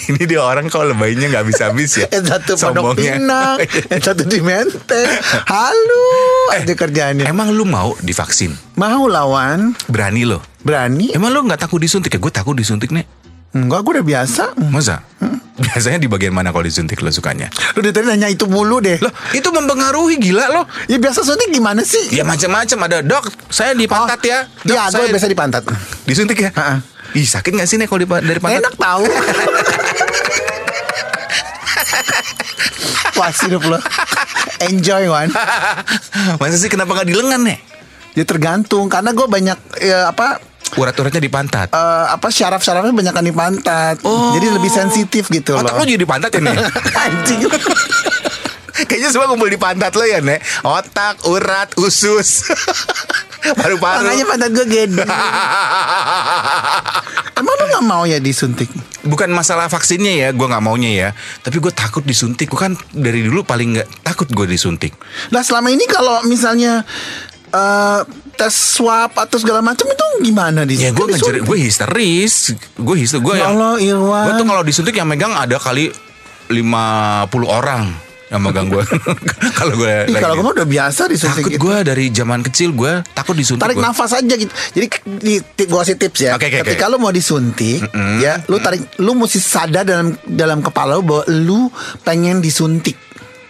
Ini 0.08 0.24
dia 0.24 0.40
orang 0.40 0.68
kalau 0.68 0.92
lebaynya 0.92 1.28
nggak 1.28 1.44
habis-habis 1.44 1.92
ya. 2.00 2.08
Yang 2.12 2.26
satu 2.32 2.52
Pondok. 2.56 2.96
Pinang 2.96 3.60
Yang 3.92 4.04
satu 4.04 4.24
di 4.24 4.40
Menteng 4.40 5.10
Halo 5.44 6.08
Eh, 6.56 6.64
Ada 6.64 6.74
kerjaannya 6.74 7.26
Emang 7.28 7.52
lu 7.52 7.68
mau 7.68 7.96
divaksin? 8.00 8.56
Mau 8.76 9.08
lawan 9.08 9.76
Berani 9.88 10.24
lo? 10.24 10.40
Berani 10.64 11.12
Emang 11.12 11.32
lu 11.32 11.44
nggak 11.44 11.68
takut 11.68 11.80
disuntik 11.80 12.16
ya? 12.16 12.20
Gue 12.20 12.32
takut 12.32 12.56
disuntik 12.56 12.92
nih. 12.92 13.04
Enggak 13.52 13.84
gue 13.84 13.92
udah 14.00 14.06
biasa 14.08 14.44
Masa? 14.72 15.04
Biasanya 15.58 15.98
di 15.98 16.06
bagian 16.06 16.38
mana 16.38 16.54
kalau 16.54 16.62
disuntik 16.62 17.02
lo 17.02 17.10
sukanya? 17.10 17.50
Lu 17.74 17.82
dari 17.82 17.90
tadi 17.90 18.06
nanya 18.06 18.30
itu 18.30 18.46
mulu 18.46 18.78
deh 18.78 19.02
Loh, 19.02 19.10
itu 19.34 19.50
mempengaruhi 19.50 20.22
gila 20.22 20.46
lo. 20.54 20.70
Ya 20.86 21.02
biasa 21.02 21.26
suntik 21.26 21.50
gimana 21.50 21.82
sih? 21.82 22.14
Ya 22.14 22.22
macam-macam 22.22 22.78
ada 22.86 22.98
dok. 23.02 23.26
Saya 23.50 23.74
di 23.74 23.90
pantat 23.90 24.22
Oh, 24.22 24.30
ya. 24.30 24.40
Dok, 24.62 24.76
Iya 24.78 24.82
gue 24.86 24.94
saya 24.94 25.10
biasa 25.10 25.28
di 25.28 25.38
pantat 25.38 25.64
disuntik 26.06 26.38
ya. 26.38 26.54
Ha-ha. 26.54 26.78
Ih 27.18 27.26
sakit 27.26 27.52
nggak 27.58 27.66
sih 27.66 27.82
nih 27.82 27.90
kalau 27.90 28.06
dari 28.22 28.38
pantat? 28.38 28.62
Enak 28.62 28.74
tahu. 28.78 29.06
Puas 33.18 33.38
hidup 33.42 33.64
lo. 33.66 33.80
Enjoy 34.62 35.10
one. 35.10 35.34
Masa 36.42 36.58
sih 36.58 36.70
kenapa 36.70 36.94
nggak 36.94 37.08
di 37.10 37.16
lengan 37.18 37.42
nih? 37.46 37.58
Ya 38.14 38.26
tergantung 38.26 38.90
karena 38.90 39.14
gue 39.14 39.26
banyak 39.26 39.58
ya, 39.78 40.10
apa 40.10 40.42
Urat-uratnya 40.76 41.20
di 41.20 41.30
pantat. 41.30 41.70
eh, 41.70 42.06
apa 42.12 42.28
syaraf-syarafnya 42.28 42.92
banyak 42.92 43.16
di 43.24 43.32
pantat. 43.32 43.96
Jadi 44.04 44.48
lebih 44.52 44.68
sensitif 44.68 45.30
gitu 45.30 45.56
loh. 45.56 45.64
Otak 45.64 45.78
lo 45.78 45.84
jadi 45.86 46.04
pantat 46.04 46.30
ya 46.36 46.40
nih? 46.44 46.58
Anjing. 47.08 47.40
Kayaknya 48.78 49.10
semua 49.10 49.26
kumpul 49.26 49.48
di 49.48 49.58
pantat 49.58 49.96
lo 49.96 50.04
ya 50.04 50.20
nek. 50.20 50.44
Otak, 50.62 51.24
urat, 51.26 51.72
usus. 51.80 52.46
Paru-paru. 53.58 54.06
Makanya 54.06 54.26
pantat 54.28 54.50
gue 54.52 54.66
gede. 54.68 55.02
Emang 57.40 57.54
lu 57.54 57.66
gak 57.70 57.86
mau 57.86 58.04
ya 58.04 58.18
disuntik? 58.18 58.68
Bukan 59.02 59.32
masalah 59.32 59.66
vaksinnya 59.66 60.14
ya, 60.20 60.28
gue 60.36 60.44
nggak 60.44 60.60
maunya 60.60 60.92
ya. 60.92 61.10
Tapi 61.40 61.58
gue 61.58 61.72
takut 61.72 62.04
disuntik. 62.04 62.52
Gue 62.52 62.60
kan 62.60 62.76
dari 62.92 63.24
dulu 63.24 63.42
paling 63.42 63.78
nggak 63.78 63.88
takut 64.04 64.28
gue 64.28 64.46
disuntik. 64.46 64.92
Nah 65.32 65.42
selama 65.42 65.72
ini 65.72 65.88
kalau 65.88 66.22
misalnya 66.28 66.84
eh, 67.50 68.00
tes 68.38 68.54
swab 68.54 69.12
atau 69.18 69.38
segala 69.42 69.66
macam 69.66 69.90
itu 69.90 70.06
gimana 70.22 70.62
di 70.64 70.78
Ya 70.78 70.94
gue 70.94 71.10
disuntik? 71.10 71.42
gue 71.42 71.58
histeris. 71.58 72.54
Gue 72.78 72.96
histeris. 73.02 73.26
Gue 73.26 73.42
Ya 73.42 73.50
Allah, 73.50 73.82
Irwan. 73.82 74.24
gue 74.30 74.34
tuh 74.38 74.46
kalau 74.46 74.64
disuntik 74.64 74.94
yang 74.94 75.10
megang 75.10 75.34
ada 75.34 75.58
kali 75.58 75.90
50 76.48 76.54
orang 77.50 77.90
yang 78.28 78.44
megang 78.44 78.68
gue. 78.68 78.84
kalau 79.60 79.74
gue 79.80 80.12
kalau 80.20 80.36
gue 80.36 80.46
mah 80.46 80.54
udah 80.60 80.68
biasa 80.68 81.08
disuntik 81.08 81.48
takut 81.48 81.52
gitu. 81.56 81.64
gue 81.64 81.76
dari 81.88 82.06
zaman 82.12 82.40
kecil 82.44 82.76
gue 82.76 82.94
takut 83.16 83.36
disuntik. 83.40 83.64
tarik 83.64 83.80
gua. 83.80 83.90
nafas 83.92 84.20
aja 84.20 84.34
gitu. 84.36 84.52
Jadi 84.76 84.86
di, 85.24 85.34
gue 85.64 85.78
kasih 85.80 85.96
tips 85.96 86.20
ya. 86.20 86.32
Oke, 86.36 86.52
oke, 86.52 86.58
oke. 86.62 86.76
Ketika 86.76 86.92
lu 86.92 87.00
mau 87.00 87.12
disuntik, 87.16 87.88
ya, 88.20 88.44
lu 88.52 88.60
tarik, 88.60 89.00
lu 89.00 89.16
mesti 89.16 89.40
sadar 89.40 89.88
dalam 89.88 90.12
dalam 90.28 90.60
kepala 90.60 91.00
lu 91.00 91.04
bahwa 91.08 91.24
lu 91.32 91.72
pengen 92.04 92.44
disuntik. 92.44 93.07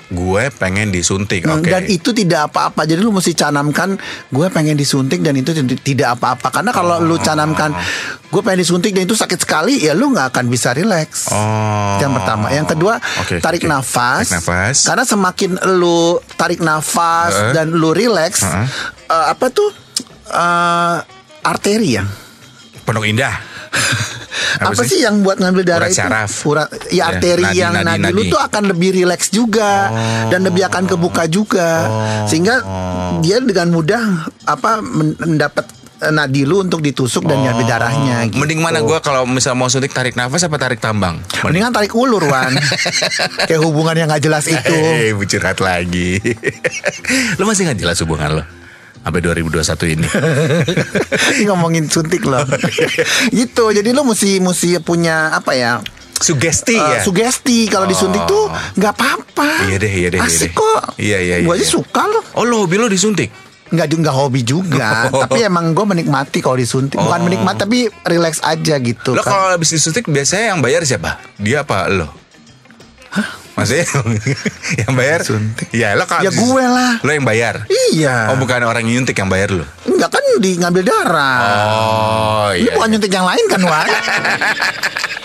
Gue 0.08 0.48
pengen 0.56 0.88
disuntik. 0.88 1.44
Hmm, 1.44 1.60
Oke. 1.60 1.68
Dan 1.68 1.84
itu 1.84 2.16
tidak 2.16 2.48
apa-apa. 2.48 2.88
Jadi 2.88 2.96
lu 2.98 3.12
mesti 3.12 3.36
canamkan 3.36 4.00
gue 4.30 4.48
pengen 4.48 4.74
disuntik 4.74 5.20
dan 5.20 5.36
itu 5.36 5.52
tid- 5.52 5.84
tidak 5.84 6.16
apa-apa. 6.16 6.48
Karena 6.48 6.72
kalau 6.72 7.04
lu 7.04 7.20
canamkan 7.20 7.76
gue 8.24 8.42
pengen 8.42 8.64
disuntik 8.64 8.96
dan 8.96 9.04
itu 9.04 9.14
sakit 9.14 9.36
sekali, 9.38 9.84
ya 9.84 9.92
lu 9.92 10.16
nggak 10.16 10.32
akan 10.32 10.46
bisa 10.48 10.72
rileks. 10.72 11.28
Oh. 11.28 12.00
Yang 12.00 12.24
pertama, 12.24 12.48
yang 12.50 12.64
kedua 12.64 13.04
Oke, 13.20 13.44
tarik 13.44 13.64
oke. 13.64 13.70
nafas. 13.70 14.26
Tarik 14.26 14.40
nafas. 14.40 14.78
Karena 14.84 15.04
semakin 15.04 15.52
lu 15.76 16.00
tarik 16.34 16.60
nafas 16.60 17.34
Heeh. 17.34 17.52
dan 17.52 17.68
lu 17.70 17.92
rileks, 17.92 18.48
Heeh. 18.48 18.68
eh, 19.08 19.26
apa 19.28 19.52
tuh 19.52 19.68
eh, 20.26 20.98
arteri 21.44 22.00
ya? 22.00 22.08
Pondok 22.82 23.04
Indah. 23.04 23.36
Apa, 24.60 24.82
sih? 24.84 25.00
yang 25.00 25.22
buat 25.22 25.38
ngambil 25.38 25.64
darah 25.64 25.86
Urat 25.86 25.92
itu? 25.92 26.00
syaraf. 26.00 26.32
Urat, 26.44 26.68
Ya, 26.88 26.90
ya 26.90 27.04
arteri 27.12 27.44
nadi, 27.44 27.58
yang 27.58 27.74
nadi, 27.76 28.00
nadi, 28.00 28.12
lu 28.12 28.22
tuh 28.28 28.38
akan 28.38 28.64
lebih 28.68 28.90
rileks 28.96 29.30
juga 29.30 29.90
dan 30.28 30.42
lebih 30.42 30.66
akan 30.66 30.84
kebuka 30.86 31.26
juga. 31.26 31.70
Sehingga 32.26 32.62
dia 33.20 33.38
dengan 33.40 33.70
mudah 33.70 34.02
apa 34.44 34.80
men- 34.80 35.18
mendapat 35.18 35.66
eh, 36.00 36.10
nadi 36.10 36.42
lu 36.42 36.62
untuk 36.62 36.80
ditusuk 36.80 37.24
dan 37.24 37.38
ngambil 37.40 37.66
darahnya 37.66 38.26
gitu. 38.26 38.38
Mending 38.38 38.62
mana 38.62 38.80
gue 38.80 38.98
kalau 39.00 39.26
misal 39.26 39.54
mau 39.54 39.68
suntik 39.68 39.90
tarik 39.90 40.14
nafas 40.14 40.42
apa 40.42 40.58
tarik 40.58 40.78
tambang? 40.78 41.18
Mendingan 41.42 41.70
tarik 41.72 41.94
ulur 41.94 42.22
Wan 42.24 42.54
Kayak 43.48 43.62
hubungan 43.62 43.96
yang 43.96 44.08
gak 44.08 44.22
jelas 44.22 44.46
itu 44.46 44.74
Hei, 44.74 45.14
curhat 45.14 45.58
lagi. 45.58 46.18
lo 47.38 47.44
masih 47.44 47.66
nggak 47.66 47.80
jelas 47.80 47.98
hubungan 48.00 48.42
lo 48.42 48.44
sampai 49.08 49.24
2021 49.24 49.96
ini. 49.96 50.08
Ini 51.34 51.44
ngomongin 51.50 51.88
suntik 51.88 52.24
loh 52.24 52.44
Gitu 53.30 53.66
Jadi 53.72 53.90
lu 53.90 54.04
mesti 54.04 54.38
mesti 54.38 54.78
punya 54.80 55.32
Apa 55.32 55.52
ya 55.52 55.80
Sugesti 56.14 56.74
eh, 56.74 56.98
ya. 56.98 57.00
Sugesti 57.00 57.66
Kalau 57.66 57.86
disuntik 57.86 58.26
tuh 58.26 58.50
nggak 58.74 58.94
apa-apa 58.94 59.70
Iya 59.70 59.78
deh, 59.78 59.90
iya 59.90 60.08
deh, 60.10 60.20
iya 60.20 60.28
Asik 60.28 60.52
deh. 60.52 60.58
kok 60.58 60.82
Iya, 60.98 61.18
iya, 61.20 61.36
Gue 61.40 61.56
iya, 61.56 61.62
aja 61.62 61.64
iya. 61.64 61.72
suka 61.72 62.04
loh 62.04 62.24
oh 62.34 62.44
lo 62.44 62.56
hobi 62.62 62.76
lo 62.76 62.88
disuntik? 62.88 63.30
nggak 63.68 64.00
nggak 64.00 64.16
hobi 64.16 64.42
juga 64.42 65.06
Oh. 65.12 65.28
tapi 65.28 65.44
emang 65.44 65.76
gue 65.76 65.84
menikmati 65.84 66.40
kalau 66.40 66.56
disuntik 66.56 66.96
bukan 66.96 67.20
Oh. 67.20 67.26
menikmati 67.26 67.60
tapi 67.60 67.80
relax 68.04 68.40
aja 68.40 68.80
gitu 68.80 69.12
Lo 69.12 69.20
kan 69.20 69.28
kalau 69.30 69.52
habis 69.52 69.70
disuntik 69.70 70.08
biasanya 70.08 70.56
yang 70.56 70.60
bayar 70.60 70.82
siapa? 70.84 71.20
Dia 71.36 71.68
apa 71.68 71.88
lo? 71.88 72.08
Maksudnya 73.58 73.86
yang 74.86 74.94
bayar? 74.94 75.20
Suntik. 75.22 75.68
Ya 75.74 75.98
lo 75.98 76.06
kalau 76.06 76.22
Ya 76.22 76.30
gue 76.30 76.64
lah. 76.64 77.02
Lo 77.02 77.10
yang 77.10 77.26
bayar? 77.26 77.66
iya 77.90 78.30
Oh 78.30 78.38
bukan 78.38 78.62
orang 78.62 78.86
yang 78.86 79.02
nyuntik 79.02 79.18
yang 79.18 79.28
bayar 79.28 79.50
lo? 79.50 79.66
nggak 79.88 80.10
kan 80.10 80.22
di 80.38 80.54
ngambil 80.54 80.84
darah 80.86 81.42
Oh 81.66 82.48
ini 82.54 82.64
iya. 82.64 82.76
bukan 82.76 82.88
nyuntik 82.92 83.10
yang 83.10 83.26
lain 83.26 83.46
kan 83.50 83.62
Wan 83.64 83.88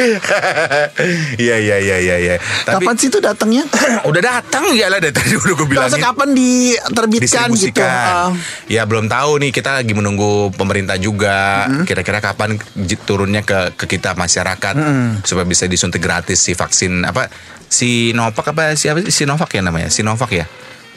Iya 1.44 1.56
iya 1.60 1.76
iya 1.80 2.16
iya. 2.16 2.34
Tapi 2.64 2.84
kapan 2.84 2.94
sih 2.96 3.08
itu 3.08 3.18
datangnya? 3.20 3.64
Udah 4.10 4.22
datang 4.22 4.72
ya 4.72 4.88
lah 4.88 4.98
dari 4.98 5.12
tadi 5.12 5.36
udah 5.36 5.52
gue. 5.54 5.66
Maksudnya 5.70 6.06
kapan 6.12 6.28
diterbitkan 6.32 7.48
gitu. 7.54 7.80
Uh, 7.80 8.32
ya 8.66 8.82
belum 8.84 9.06
tahu 9.06 9.40
nih 9.40 9.50
kita 9.52 9.80
lagi 9.80 9.92
menunggu 9.92 10.50
pemerintah 10.54 10.96
juga. 10.96 11.66
Kira-kira 11.84 12.20
kapan 12.20 12.56
turunnya 13.04 13.42
ke 13.44 13.74
ke 13.76 13.84
kita 13.88 14.14
masyarakat 14.14 14.74
supaya 15.24 15.46
bisa 15.46 15.64
disuntik 15.66 16.00
gratis 16.00 16.40
si 16.40 16.52
vaksin 16.52 17.04
apa 17.04 17.28
si 17.70 18.10
Novak 18.12 18.52
apa 18.52 18.74
siapa 18.74 19.04
sih? 19.04 19.12
Sinovac 19.12 19.50
ya 19.52 19.62
namanya? 19.62 19.88
Sinovac 19.88 20.30
ya? 20.32 20.46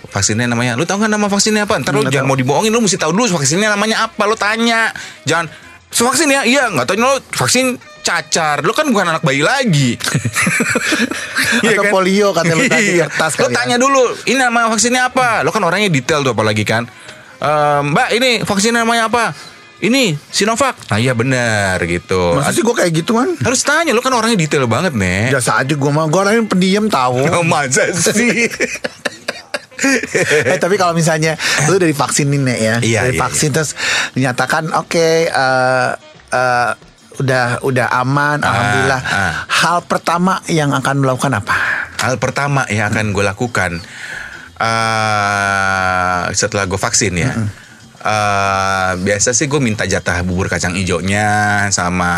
Vaksinnya 0.03 0.45
namanya 0.45 0.77
lu 0.77 0.85
tahu 0.85 1.01
kan 1.01 1.09
nama 1.09 1.25
vaksinnya 1.25 1.65
apa? 1.65 1.79
Ntar 1.79 1.95
lu 1.95 2.05
Nggak 2.05 2.13
jangan 2.13 2.27
tahu. 2.27 2.31
mau 2.33 2.37
dibohongin 2.37 2.71
lu 2.75 2.81
mesti 2.83 2.97
tahu 3.01 3.11
dulu 3.15 3.33
vaksinnya 3.33 3.71
namanya 3.73 4.05
apa. 4.05 4.21
Lu 4.29 4.35
tanya 4.37 4.93
jangan 5.25 5.49
"So, 5.89 6.05
vaksin 6.05 6.29
ya? 6.29 6.45
Iya. 6.45 6.69
Nggak 6.69 6.85
tahu 6.85 6.97
lu 7.01 7.13
vaksin 7.33 7.77
cacar 8.03 8.59
lu 8.59 8.71
kan 8.71 8.85
bukan 8.85 9.07
anak 9.09 9.23
bayi 9.23 9.39
lagi 9.39 9.95
Iya 11.63 11.79
Atau 11.79 11.85
polio 11.89 12.33
katanya 12.33 12.55
lu 12.55 12.65
tadi, 12.65 12.97
Iya. 12.97 13.05
kertas 13.07 13.31
Lu 13.37 13.47
ya. 13.47 13.53
tanya 13.53 13.77
dulu, 13.77 14.01
ini 14.25 14.35
nama 14.35 14.67
vaksinnya 14.67 15.07
apa? 15.07 15.41
Lo 15.41 15.49
kan 15.49 15.61
orangnya 15.61 15.87
detail 15.87 16.21
tuh 16.21 16.33
apalagi 16.33 16.65
kan. 16.65 16.89
Ehm, 17.37 17.93
mbak, 17.93 18.09
ini 18.11 18.41
vaksinnya 18.41 18.81
namanya 18.81 19.05
apa? 19.07 19.31
Ini 19.77 20.15
Sinovac. 20.27 20.73
Nah 20.87 20.97
iya 20.97 21.13
benar 21.13 21.77
gitu. 21.83 22.33
Masa 22.33 22.49
sih 22.51 22.63
gue 22.63 22.71
kayak 22.71 22.91
gitu 22.95 23.13
kan 23.13 23.35
Harus 23.37 23.61
tanya, 23.61 23.91
lo 23.91 23.99
kan 23.99 24.11
orangnya 24.11 24.39
detail 24.39 24.65
banget 24.65 24.95
nih. 24.95 25.29
Biasa 25.29 25.59
aja 25.59 25.73
gue 25.73 25.91
mah 25.91 26.07
Gue 26.07 26.19
orangnya 26.19 26.43
pendiam 26.47 26.85
tahu 26.87 27.19
Oh, 27.37 27.43
masa 27.43 27.91
sih? 27.91 28.47
eh 30.47 30.57
tapi 30.57 30.75
kalau 30.75 30.95
misalnya 30.95 31.35
lu 31.67 31.75
dari 31.75 31.91
vaksin 31.91 32.27
ini 32.27 32.39
Nek, 32.39 32.57
ya, 32.57 32.75
Iya, 32.79 32.99
dari 33.03 33.15
iya, 33.15 33.21
vaksin 33.21 33.49
terus 33.51 33.75
dinyatakan 34.13 34.71
oke 34.71 35.07
eh, 35.27 35.89
eh, 36.31 36.71
udah 37.15 37.61
udah 37.61 37.87
aman, 37.95 38.39
alhamdulillah. 38.39 39.01
ah. 39.03 39.33
Hal 39.45 39.77
pertama 39.83 40.41
yang 40.47 40.71
akan 40.71 40.95
melakukan 40.99 41.33
apa? 41.35 41.55
Hal 41.99 42.17
pertama 42.17 42.65
yang 42.67 42.89
akan 42.89 43.11
gue 43.11 43.23
lakukan 43.23 43.71
eh 44.63 46.23
setelah 46.31 46.65
gue 46.65 46.75
vaksin 46.75 47.13
ya. 47.15 47.31
eh, 48.03 48.91
biasa 48.97 49.31
sih 49.31 49.47
gue 49.47 49.57
minta 49.57 49.83
jatah 49.83 50.19
bubur 50.21 50.47
kacang 50.47 50.75
hijaunya 50.75 51.27
sama 51.69 52.11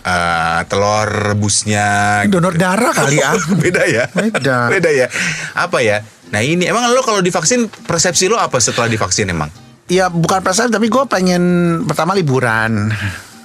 eh, 0.00 0.60
telur 0.66 1.08
rebusnya. 1.32 2.22
Donor 2.26 2.56
darah 2.56 2.92
kali 2.92 3.18
ya. 3.18 3.32
Beda 3.62 3.84
ya. 3.84 4.04
Beda. 4.08 4.56
Beda 4.72 4.90
ya. 4.90 5.06
Apa 5.54 5.80
ya? 5.80 6.00
Nah 6.30 6.40
ini 6.40 6.64
emang 6.64 6.88
lo 6.88 7.02
kalau 7.02 7.20
divaksin 7.20 7.66
persepsi 7.68 8.30
lo 8.30 8.38
apa 8.38 8.56
setelah 8.58 8.86
divaksin 8.86 9.28
emang? 9.28 9.50
ya 9.90 10.06
bukan 10.06 10.38
perasaan 10.38 10.70
tapi 10.70 10.86
gue 10.86 11.02
pengen 11.04 11.42
pertama 11.82 12.14
liburan. 12.14 12.94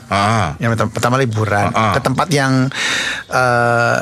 Ah. 0.08 0.54
Yang 0.58 0.70
pertama, 0.76 0.90
pertama 0.92 1.16
liburan 1.18 1.66
Ah, 1.70 1.80
ah. 1.80 1.94
ke 1.94 2.00
tempat 2.00 2.28
yang 2.30 2.54
eh 3.28 4.00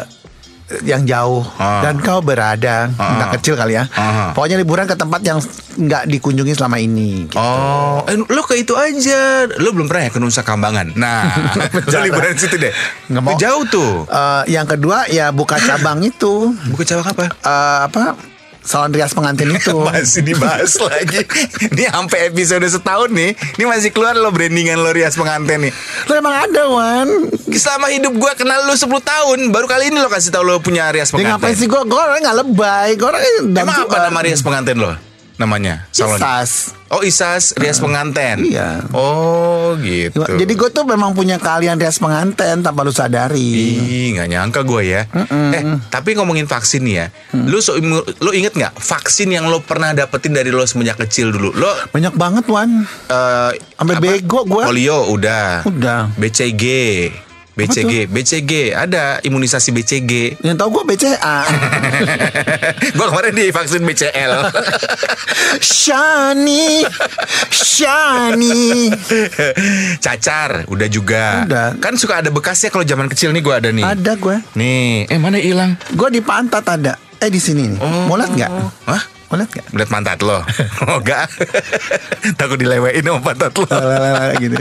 yang 0.81 1.05
jauh 1.05 1.45
Ah. 1.59 1.85
dan 1.85 2.01
kau 2.01 2.17
berada 2.19 2.89
Ah, 2.95 3.19
nggak 3.19 3.29
ah. 3.29 3.33
kecil 3.37 3.53
kali 3.53 3.77
ya. 3.77 3.85
Ah. 3.93 4.33
Pokoknya 4.33 4.57
liburan 4.57 4.89
ke 4.89 4.95
tempat 4.95 5.21
yang 5.21 5.37
nggak 5.75 6.09
dikunjungi 6.09 6.53
selama 6.55 6.77
ini. 6.77 7.27
gitu. 7.27 7.37
Oh, 7.37 8.01
eh, 8.05 8.17
lo 8.17 8.41
ke 8.41 8.57
itu 8.57 8.73
aja. 8.73 9.45
Lo 9.59 9.69
belum 9.69 9.85
pernah 9.85 10.07
ya 10.07 10.11
ke 10.11 10.17
Nusa 10.17 10.41
Kambangan. 10.41 10.95
Nah, 10.95 11.29
lo 11.93 11.97
liburan 12.01 12.33
situ 12.33 12.57
deh. 12.57 12.73
Nggak 13.05 13.21
mau. 13.21 13.37
Jauh 13.37 13.63
tuh. 13.69 14.07
Eh, 14.07 14.43
yang 14.49 14.65
kedua 14.65 15.05
ya 15.07 15.29
buka 15.29 15.59
cabang 15.59 16.01
itu 16.01 16.55
Bukan 16.71 16.85
cabang 16.87 17.07
apa? 17.07 17.23
Eh, 17.29 17.79
apa 17.85 18.03
salon 18.63 18.89
rias 18.89 19.11
pengantin 19.11 19.51
itu. 19.51 19.75
Masih 19.87 20.23
dibahas 20.23 20.73
lagi. 20.79 21.23
Ini 21.69 21.91
sampai 21.91 22.31
episode 22.31 22.63
setahun 22.63 23.11
nih. 23.11 23.35
Ini 23.55 23.63
masih 23.63 23.91
keluar 23.91 24.15
lo 24.15 24.31
brandingan 24.31 24.79
lo 24.79 24.89
rias 24.89 25.13
pengantin 25.13 25.67
nih. 25.67 25.71
Lo 26.07 26.13
emang 26.15 26.33
ada 26.33 26.63
Wan 26.65 27.07
Selama 27.47 27.87
hidup 27.87 28.13
gue 28.13 28.31
kenal 28.33 28.65
lo 28.65 28.73
10 28.73 28.89
tahun, 28.89 29.39
baru 29.51 29.67
kali 29.67 29.91
ini 29.91 29.99
lo 29.99 30.09
kasih 30.09 30.31
tahu 30.31 30.43
lo 30.43 30.57
punya 30.57 30.89
rias 30.89 31.11
Dia 31.11 31.21
ngapain 31.29 31.53
pengantin. 31.53 31.59
sih 31.59 31.67
gue 31.67 31.81
Gue 31.85 31.99
orangnya 31.99 32.31
gak 32.31 32.37
lebay 32.41 32.89
Gue 32.97 33.07
orangnya 33.07 33.31
Emang 33.61 33.77
apa 33.85 33.95
nama 34.01 34.19
rias 34.19 34.41
pengantin 34.41 34.79
lo? 34.79 35.12
Namanya? 35.35 35.89
Salon. 35.89 36.15
Isas 36.15 36.51
Oh 36.87 37.01
Isas 37.01 37.57
rias 37.57 37.81
pengantin. 37.81 38.45
iya. 38.45 38.85
Oh 38.93 39.73
gitu. 39.81 40.21
Jadi 40.21 40.53
gue 40.53 40.69
tuh 40.69 40.85
memang 40.85 41.11
punya 41.11 41.41
keahlian 41.41 41.73
rias 41.75 41.97
pengantin 41.97 42.61
Tanpa 42.61 42.85
lu 42.85 42.93
sadari 42.93 43.41
Ih, 43.41 44.13
nggak 44.13 44.29
nyangka 44.29 44.61
gue 44.61 44.81
ya. 44.85 45.01
Eh, 45.25 45.63
tapi 45.89 46.13
ngomongin 46.13 46.45
vaksin 46.45 46.85
nih 46.85 46.95
ya, 46.95 47.07
Mm. 47.33 47.49
lu 47.49 47.57
so, 47.57 47.73
lu 47.73 48.29
inget 48.29 48.53
nggak 48.53 48.77
vaksin 48.77 49.25
yang 49.27 49.49
lo 49.49 49.57
pernah 49.59 49.89
dapetin 49.91 50.31
dari 50.31 50.53
lo 50.53 50.61
semenjak 50.63 51.01
kecil 51.01 51.33
dulu? 51.33 51.49
Lo 51.51 51.73
Banyak 51.89 52.13
banget 52.13 52.45
Wan 52.45 52.85
eh, 53.09 53.51
Sampai 53.73 53.97
bego 53.97 54.45
gua. 54.45 54.69
Polio 54.69 55.09
udah. 55.09 55.65
Udah. 55.65 56.13
BCG. 56.13 56.63
BCG, 57.53 58.09
BCG, 58.09 58.73
ada 58.73 59.21
imunisasi 59.21 59.69
BCG. 59.69 60.41
Yang 60.41 60.57
tau 60.57 60.73
gue 60.73 60.83
BCA 60.89 61.37
gue 62.97 63.05
kemarin 63.05 63.33
divaksin 63.37 63.85
BCL. 63.85 64.33
Shani 65.61 66.81
Shani 67.53 68.89
Cacar, 70.01 70.65
udah 70.65 70.87
juga. 70.89 71.45
Udah. 71.45 71.67
Kan 71.77 71.93
suka 72.01 72.25
ada 72.25 72.33
bekasnya 72.33 72.73
kalau 72.73 72.85
zaman 72.89 73.05
kecil 73.05 73.29
nih 73.29 73.45
gue 73.45 73.53
ada 73.53 73.69
nih. 73.69 73.85
Ada 73.85 74.17
gue 74.17 74.35
Nih, 74.57 75.05
eh 75.05 75.19
mana 75.21 75.37
hilang? 75.37 75.77
Gue 75.93 76.09
di 76.09 76.25
pantat 76.25 76.65
ada 76.65 76.97
Eh 77.21 77.29
di 77.31 77.39
sini 77.39 77.69
nih 77.71 77.79
Mau 78.09 78.17
liat 78.17 78.33
gak? 78.35 78.51
Hah? 78.89 79.12
Mau 79.25 79.35
liat 79.35 79.49
gak? 79.49 79.65
Lihat 79.69 79.89
pantat 79.89 80.19
lo? 80.19 80.43
Oh 80.83 80.99
enggak 80.99 81.25
Takut 82.39 82.55
dilewein 82.55 83.01
sama 83.01 83.19
pantat 83.19 83.53
lo 83.53 83.65
gitu. 84.37 84.55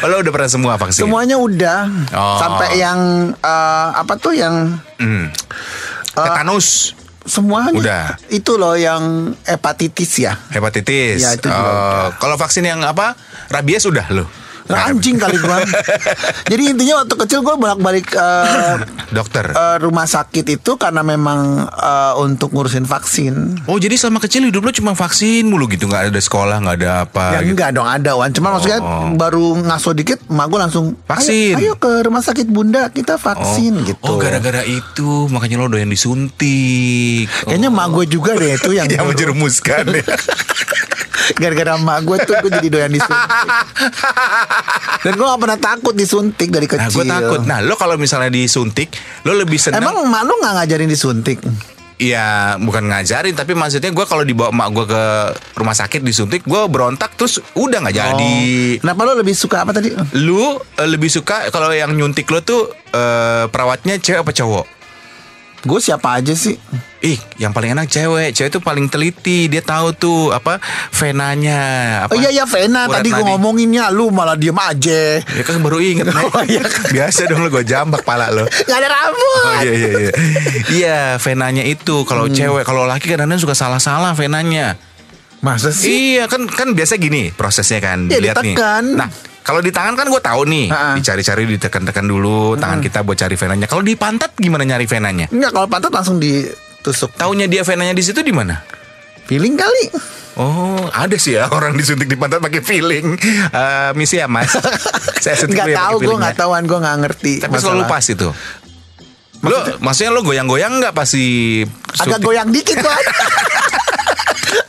Oh 0.00 0.06
lo 0.06 0.20
udah 0.20 0.32
pernah 0.32 0.50
semua 0.50 0.74
vaksin? 0.76 1.04
Semuanya 1.04 1.36
udah 1.36 1.88
Oh. 2.10 2.38
Sampai 2.38 2.76
yang 2.76 2.98
eh, 3.34 3.88
Apa 3.92 4.14
tuh 4.14 4.32
yang 4.32 4.76
Hmm. 4.96 5.32
Tetanus 6.10 6.92
Semuanya 7.20 7.76
Udah. 7.76 8.04
Itu 8.26 8.56
loh 8.56 8.74
yang 8.74 9.32
hepatitis 9.42 10.18
ya 10.18 10.34
Hepatitis 10.48 11.20
Ya, 11.20 11.30
itu 11.32 11.46
juga 11.46 11.56
Oh, 11.56 11.68
udah. 11.68 12.04
Kalau 12.16 12.36
vaksin 12.36 12.64
yang 12.64 12.80
apa? 12.80 13.14
Rabies 13.48 13.84
udah 13.84 14.06
lo? 14.10 14.24
Anjing 14.68 15.16
kali 15.16 15.40
gua. 15.40 15.64
Jadi 16.50 16.62
intinya 16.76 17.02
waktu 17.02 17.14
kecil 17.16 17.40
gue 17.40 17.54
bolak-balik 17.56 18.12
eh, 18.12 18.76
Dokter 19.10 19.50
eh, 19.50 19.76
rumah 19.80 20.04
sakit 20.04 20.44
itu 20.60 20.76
karena 20.76 21.00
memang 21.00 21.64
eh, 21.70 22.12
untuk 22.20 22.52
ngurusin 22.52 22.84
vaksin. 22.84 23.64
Oh 23.70 23.78
jadi 23.78 23.94
selama 23.96 24.20
kecil 24.20 24.46
hidup 24.46 24.66
lo 24.66 24.72
cuma 24.74 24.92
vaksin 24.92 25.46
mulu 25.46 25.70
gitu 25.70 25.86
nggak 25.86 26.10
ada 26.10 26.20
sekolah 26.20 26.60
nggak 26.60 26.76
ada 26.82 26.90
apa 27.06 27.24
ya 27.38 27.40
gitu. 27.42 27.54
enggak 27.54 27.70
dong 27.74 27.88
ada 27.88 28.10
Wan. 28.18 28.30
Cuma 28.34 28.52
maksudnya 28.52 28.80
Oh. 28.80 29.12
baru 29.14 29.60
ngaso 29.60 29.92
dikit, 29.92 30.18
emak 30.26 30.46
gue 30.50 30.58
langsung 30.58 30.84
Vaksin. 31.06 31.54
Ayo, 31.54 31.72
ayo 31.72 31.74
ke 31.76 32.02
rumah 32.02 32.24
sakit 32.24 32.48
bunda 32.48 32.88
kita 32.90 33.20
vaksin 33.20 33.84
oh. 33.84 33.86
gitu. 33.86 34.02
Oh 34.02 34.16
gara-gara 34.18 34.64
itu 34.64 35.28
makanya 35.28 35.62
lo 35.62 35.68
doyan 35.68 35.90
disuntik. 35.90 37.28
Kayaknya 37.46 37.68
emak 37.70 37.88
gue 37.92 38.04
juga 38.08 38.34
deh 38.34 38.56
itu 38.56 38.70
yang 38.74 38.88
yang 38.94 39.06
menjerumuskan 39.06 39.84
ya. 39.94 40.04
Gara-gara 41.40 41.78
emak 41.78 41.98
gue 42.02 42.16
tuh 42.26 42.34
gue 42.42 42.50
jadi 42.58 42.68
doyan 42.68 42.90
disuntik. 42.90 43.30
Dan 45.04 45.16
gue 45.16 45.26
gak 45.26 45.40
pernah 45.40 45.58
takut 45.58 45.94
disuntik 45.96 46.48
dari 46.52 46.66
kecil. 46.68 46.82
Nah 46.82 46.90
gue 46.92 47.04
takut. 47.06 47.40
Nah 47.46 47.58
lo 47.64 47.74
kalau 47.78 47.96
misalnya 47.96 48.28
disuntik, 48.28 48.92
lo 49.24 49.32
lebih 49.32 49.56
senang. 49.56 49.80
Emang 49.80 50.04
emak 50.04 50.22
lu 50.28 50.34
gak 50.42 50.54
ngajarin 50.60 50.88
disuntik? 50.90 51.38
Iya 52.00 52.56
bukan 52.56 52.88
ngajarin 52.88 53.36
tapi 53.36 53.52
maksudnya 53.52 53.92
gue 53.92 54.06
kalau 54.08 54.24
dibawa 54.24 54.48
emak 54.48 54.68
gue 54.72 54.86
ke 54.88 55.04
rumah 55.60 55.76
sakit 55.76 56.00
disuntik 56.00 56.48
gue 56.48 56.62
berontak 56.72 57.12
terus 57.12 57.44
udah 57.52 57.84
nggak 57.84 57.92
jadi. 57.92 58.36
Oh. 58.80 58.88
Kenapa 58.88 59.00
lu 59.04 59.20
lebih 59.20 59.36
suka 59.36 59.68
apa 59.68 59.76
tadi? 59.76 59.92
Lu 60.16 60.56
eh, 60.56 60.88
lebih 60.88 61.12
suka 61.12 61.52
kalau 61.52 61.68
yang 61.68 61.92
nyuntik 61.92 62.24
lo 62.32 62.40
tuh 62.40 62.72
eh, 62.72 63.44
perawatnya 63.52 64.00
cewek 64.00 64.24
apa 64.24 64.32
cowok? 64.32 64.79
Gue 65.60 65.76
siapa 65.76 66.16
aja 66.16 66.32
sih? 66.32 66.56
Ih, 67.00 67.16
yang 67.36 67.50
paling 67.50 67.72
enak 67.72 67.84
cewek. 67.86 68.32
Cewek 68.32 68.50
tuh 68.50 68.60
paling 68.60 68.88
teliti. 68.88 69.44
Dia 69.44 69.60
tahu 69.60 69.92
tuh 69.92 70.20
apa 70.30 70.56
venanya. 70.90 71.60
Apa, 72.04 72.12
Oh 72.12 72.16
iya 72.16 72.28
iya 72.30 72.44
Vena 72.44 72.84
tadi 72.86 73.08
gue 73.08 73.20
ngomonginnya 73.20 73.88
lu 73.88 74.08
malah 74.08 74.34
diem 74.34 74.54
aja. 74.54 75.20
Ya 75.20 75.42
kan 75.42 75.60
baru 75.60 75.78
inget. 75.78 76.08
Oh, 76.30 76.42
iya. 76.42 76.60
Biasa 76.64 77.24
dong 77.26 77.40
lo 77.40 77.50
gue 77.50 77.60
jambak 77.62 78.02
pala 78.02 78.28
lo. 78.28 78.44
Gak 78.44 78.72
ada 78.74 78.88
rambut. 78.88 79.42
Oh 79.42 79.54
iya 79.60 79.72
iya 79.74 79.90
iya. 79.98 80.12
Iya, 80.70 80.98
venanya 81.16 81.62
itu 81.62 82.04
kalau 82.04 82.24
Hmm. 82.24 82.32
cewek, 82.32 82.64
kalau 82.64 82.84
laki 82.84 83.08
kadang-kadang 83.08 83.40
suka 83.40 83.52
salah-salah 83.52 84.12
venanya. 84.12 84.76
Masa 85.40 85.72
sih? 85.72 86.16
Iya 86.16 86.24
kan 86.24 86.44
kan 86.44 86.72
biasa 86.72 86.96
gini 86.96 87.32
prosesnya 87.32 87.80
kan 87.80 88.06
Ya, 88.06 88.16
dilihat 88.16 88.36
nih. 88.38 88.52
ditekan. 88.52 88.84
Nah 88.94 89.08
kalau 89.40 89.58
di 89.58 89.68
tangan 89.68 89.94
kan 89.94 90.06
gue 90.06 90.18
tahu 90.18 90.42
nih 90.44 90.66
Ha-ha. 90.68 90.94
dicari-cari 90.94 91.42
ditekan-tekan 91.48 92.02
dulu 92.02 92.54
tangan 92.54 92.78
kita 92.78 93.00
buat 93.00 93.16
cari 93.16 93.34
venanya. 93.34 93.64
Kalau 93.64 93.80
di 93.80 93.94
pantat 93.94 94.32
gimana 94.34 94.62
nyari 94.64 94.84
venanya? 94.84 95.26
Enggak 95.26 95.50
kalau 95.50 95.66
pantat 95.66 95.90
langsung 95.90 96.16
ditusuk. 96.16 97.12
Taunya 97.12 97.44
dia 97.44 97.60
venanya 97.60 97.90
di 97.90 98.00
situ 98.00 98.20
di 98.20 98.30
mana? 98.30 98.60
Feeling 99.24 99.54
kali. 99.54 99.84
Oh 100.36 100.86
ada 100.88 101.14
sih 101.14 101.34
ya 101.34 101.46
orang 101.46 101.74
disuntik 101.74 102.06
di 102.06 102.14
pantat 102.14 102.38
pakai 102.38 102.60
feeling. 102.60 103.16
Eh 103.50 103.90
misi 103.92 104.16
ya 104.16 104.26
mas. 104.26 104.52
Saya 105.22 105.34
suntik 105.36 105.54
Nggak 105.54 105.66
dulu 105.66 105.72
ya 105.72 105.80
tahu 105.80 105.96
gue 106.00 106.16
nggak 106.16 106.34
ya. 106.34 106.38
tahuan 106.38 106.62
gue 106.64 106.78
nggak 106.78 106.98
ngerti. 107.00 107.32
Tapi 107.40 107.54
selalu 107.56 107.82
pas 107.84 108.04
itu. 108.04 108.28
Lo 109.40 109.56
maksudnya 109.78 110.10
lo 110.10 110.20
goyang-goyang 110.20 110.78
nggak 110.78 110.92
pasti 110.92 111.64
Agak 111.96 112.20
goyang 112.20 112.48
dikit 112.48 112.76
kan. 112.76 112.92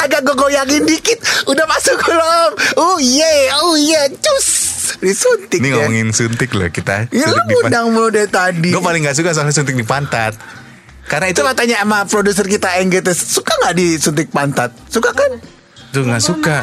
Agak 0.01 0.21
gue 0.23 0.36
goyangin 0.36 0.84
dikit 0.84 1.17
Udah 1.45 1.65
masuk 1.65 1.97
belum 1.99 2.49
Oh 2.75 2.97
yeah 2.97 3.53
Oh 3.60 3.73
yeah 3.73 4.05
Cus 4.12 4.61
Disuntik 5.01 5.59
Ini 5.59 5.73
ya 5.73 5.75
ngomongin 5.89 6.13
suntik 6.13 6.53
loh 6.53 6.69
kita. 6.69 7.09
Ya 7.09 7.25
lu 7.25 7.33
Suntik 7.33 7.57
undang 7.65 7.89
mulu 7.89 8.13
dari 8.13 8.29
tadi 8.29 8.69
Gue 8.69 8.79
paling 8.85 9.01
gak 9.01 9.17
suka 9.17 9.33
soal 9.33 9.49
suntik 9.49 9.73
di 9.73 9.81
pantat. 9.81 10.37
Karena 11.09 11.33
itu 11.33 11.41
Coba 11.41 11.57
tanya 11.57 11.81
sama 11.81 12.05
produser 12.05 12.45
kita 12.45 12.77
NGT 12.85 13.09
Suka 13.17 13.53
gak 13.65 13.73
disuntik 13.73 14.29
pantat? 14.29 14.69
Suka 14.87 15.09
kan? 15.11 15.41
tuh 15.91 16.07
nggak 16.07 16.23
suka. 16.23 16.57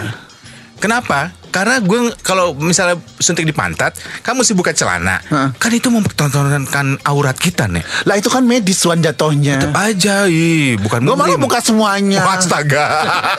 Kenapa? 0.81 1.37
Karena 1.49 1.81
gue 1.81 2.13
kalau 2.21 2.53
misalnya 2.55 3.01
suntik 3.19 3.49
di 3.49 3.55
pantat, 3.57 3.97
kamu 4.23 4.45
mesti 4.45 4.55
buka 4.55 4.73
celana. 4.77 5.21
Kan 5.57 5.73
itu 5.73 5.89
mempertontonkan 5.89 7.03
aurat 7.05 7.37
kita 7.37 7.67
nih. 7.67 7.83
Lah 8.05 8.15
itu 8.17 8.29
kan 8.29 8.45
medis 8.45 8.81
Wan 8.89 9.05
jatohnya 9.05 9.61
Tetep 9.61 9.75
aja, 9.75 10.25
ih, 10.31 10.79
bukan 10.81 11.05
Gue 11.05 11.17
malah 11.17 11.41
buka 11.41 11.59
semuanya. 11.61 12.25
Oh, 12.25 12.33
astaga. 12.33 12.85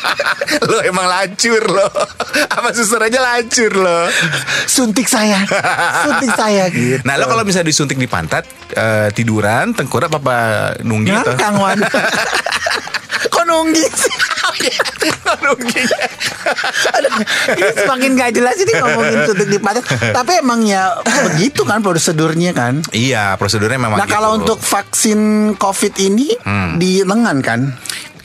Lo 0.69 0.81
emang 0.81 1.05
lacur 1.05 1.61
lo. 1.61 1.87
Apa 2.49 2.73
suster 2.73 2.97
aja 3.05 3.21
lacur 3.21 3.69
lo. 3.69 4.09
Suntik 4.65 5.05
saya. 5.05 5.45
Suntik 6.05 6.31
saya. 6.33 6.65
Gitu. 6.79 7.01
Nah 7.05 7.17
lo 7.17 7.25
kalau 7.25 7.41
misalnya 7.45 7.69
disuntik 7.69 7.97
di 7.97 8.05
pantat 8.05 8.45
eh, 8.73 9.09
Tiduran, 9.13 9.73
tengkurap 9.73 10.09
apa 10.13 10.37
nunggi 10.85 11.11
tuh 11.11 11.33
Ngangkang 11.33 11.55
Wan. 11.57 11.79
Kok 13.33 13.43
nunggi 13.45 13.85
sih? 13.93 14.15
Aduh, 16.95 17.11
ini 17.55 17.71
semakin 17.75 18.09
gak 18.17 18.31
jelas 18.35 18.55
ini 18.59 18.73
ngomongin 18.81 19.17
suntik 19.29 19.47
di. 19.49 19.57
Tapi 20.13 20.31
emang 20.41 20.65
ya 20.65 20.97
begitu 21.31 21.63
kan 21.63 21.79
prosedurnya 21.85 22.51
kan. 22.51 22.81
Iya 22.91 23.37
prosedurnya 23.37 23.77
memang 23.77 23.97
Nah 23.99 24.07
gitu. 24.07 24.15
kalau 24.15 24.29
untuk 24.39 24.59
vaksin 24.59 25.53
COVID 25.55 25.93
ini 26.01 26.33
di 26.77 27.03
lengan 27.05 27.37
kan? 27.43 27.59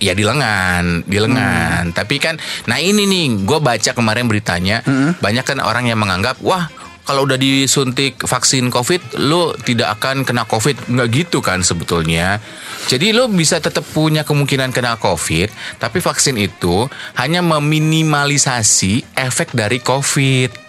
Ya 0.02 0.12
di 0.12 0.26
lengan, 0.26 1.06
di 1.08 1.16
lengan. 1.16 1.94
Tapi 1.96 2.20
kan, 2.20 2.36
nah 2.68 2.76
ini 2.76 3.08
nih, 3.08 3.46
gue 3.46 3.58
baca 3.62 3.90
kemarin 3.96 4.28
beritanya, 4.28 4.84
banyak 5.22 5.44
kan 5.46 5.64
orang 5.64 5.88
yang 5.88 5.96
menganggap, 5.96 6.36
wah 6.44 6.68
kalau 7.04 7.28
udah 7.28 7.36
disuntik 7.36 8.24
vaksin 8.24 8.72
COVID, 8.72 9.20
lo 9.20 9.52
tidak 9.60 10.00
akan 10.00 10.24
kena 10.24 10.48
COVID, 10.48 10.88
nggak 10.88 11.08
gitu 11.12 11.44
kan 11.44 11.60
sebetulnya. 11.60 12.40
Jadi 12.88 13.12
lo 13.12 13.28
bisa 13.28 13.60
tetap 13.60 13.84
punya 13.92 14.24
kemungkinan 14.24 14.72
kena 14.72 14.96
COVID, 14.96 15.52
tapi 15.76 16.00
vaksin 16.00 16.40
itu 16.40 16.88
hanya 17.20 17.44
meminimalisasi 17.44 19.20
efek 19.20 19.52
dari 19.52 19.84
COVID. 19.84 20.64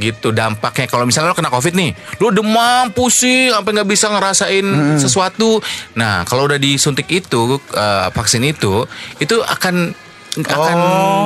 Gitu 0.00 0.32
dampaknya. 0.32 0.88
Kalau 0.88 1.04
misalnya 1.04 1.32
lo 1.32 1.36
kena 1.36 1.52
covid 1.52 1.76
nih 1.76 1.92
lo 2.24 2.32
demam 2.32 2.88
pusing 2.88 3.52
sampai 3.52 3.76
nggak 3.76 3.90
bisa 3.90 4.08
ngerasain 4.08 4.64
sesuatu. 4.96 5.60
Nah 5.92 6.24
kalau 6.24 6.48
udah 6.48 6.56
disuntik 6.56 7.04
itu 7.12 7.60
eh, 7.76 8.08
vaksin 8.08 8.40
itu 8.48 8.88
itu 9.20 9.36
akan 9.44 9.92
akan 10.46 10.78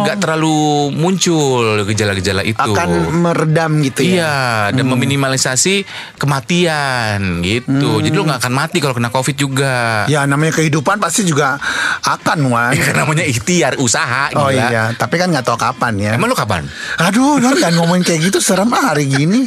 nggak 0.06 0.16
terlalu 0.20 0.90
muncul 0.94 1.82
gejala-gejala 1.86 2.42
itu. 2.42 2.58
akan 2.58 3.10
meredam 3.12 3.82
gitu 3.82 4.02
ya. 4.02 4.10
Iya, 4.14 4.36
dan 4.74 4.84
meminimalisasi 4.88 5.84
kematian 6.18 7.44
gitu. 7.44 8.02
Jadi 8.02 8.14
lo 8.14 8.24
nggak 8.26 8.40
akan 8.44 8.54
mati 8.54 8.78
kalau 8.82 8.94
kena 8.96 9.10
covid 9.10 9.36
juga. 9.36 10.04
Ya 10.10 10.24
namanya 10.24 10.58
kehidupan 10.58 10.98
pasti 10.98 11.26
juga 11.26 11.58
akan 12.04 12.38
Wan. 12.50 12.74
Kan 12.74 12.94
namanya 13.04 13.24
ikhtiar 13.24 13.78
usaha. 13.78 14.30
Oh 14.34 14.50
gila. 14.50 14.68
iya, 14.70 14.84
tapi 14.96 15.20
kan 15.20 15.30
nggak 15.30 15.44
tahu 15.46 15.58
kapan 15.58 15.94
ya. 16.00 16.10
Emang 16.16 16.30
lo 16.30 16.36
kapan? 16.36 16.66
Aduh, 17.00 17.38
Don, 17.38 17.54
jangan 17.58 17.84
ngomongin 17.84 18.04
kayak 18.06 18.20
gitu 18.32 18.38
serem 18.38 18.70
ah 18.74 18.94
hari 18.94 19.08
gini. 19.08 19.46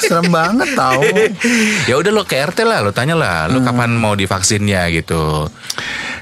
serem 0.00 0.28
banget 0.30 0.72
tau. 0.76 1.02
ya 1.90 1.94
udah 1.98 2.10
lo 2.12 2.22
ke 2.24 2.38
RT 2.38 2.62
lah, 2.62 2.80
lo 2.84 2.92
tanya 2.94 3.16
lah, 3.18 3.50
lo 3.50 3.60
kapan 3.60 3.96
mau 3.96 4.14
divaksinnya 4.14 4.88
gitu. 4.92 5.50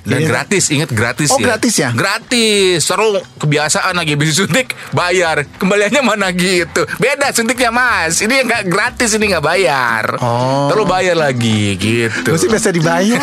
Dan 0.05 0.21
Jadi- 0.21 0.29
gratis, 0.29 0.65
ingat 0.69 0.91
gratis 0.93 1.29
Oh, 1.33 1.41
ya. 1.41 1.45
gratis 1.49 1.75
ya? 1.75 1.89
Gratis. 1.91 2.77
Seru 2.79 3.19
kebiasaan 3.35 3.97
lagi 3.97 4.13
habis 4.13 4.37
suntik 4.37 4.73
bayar. 4.93 5.43
Kembaliannya 5.57 6.01
mana 6.01 6.29
gitu. 6.31 6.85
Beda 6.97 7.29
suntiknya 7.33 7.69
Mas. 7.69 8.21
Ini 8.21 8.45
nggak 8.45 8.63
gratis, 8.69 9.13
ini 9.13 9.33
nggak 9.33 9.41
bayar. 9.41 10.05
Oh. 10.21 10.69
Terus 10.69 10.85
bayar 10.85 11.17
lagi 11.17 11.73
gitu. 11.75 12.27
Gue 12.27 12.37
sih 12.37 12.47
biasa 12.47 12.69
dibayar. 12.69 13.17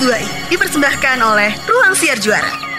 2i 0.00 0.48
dipersembahkan 0.48 1.20
oleh 1.20 1.52
Ruang 1.68 1.92
Siar 1.92 2.16
Juara. 2.16 2.69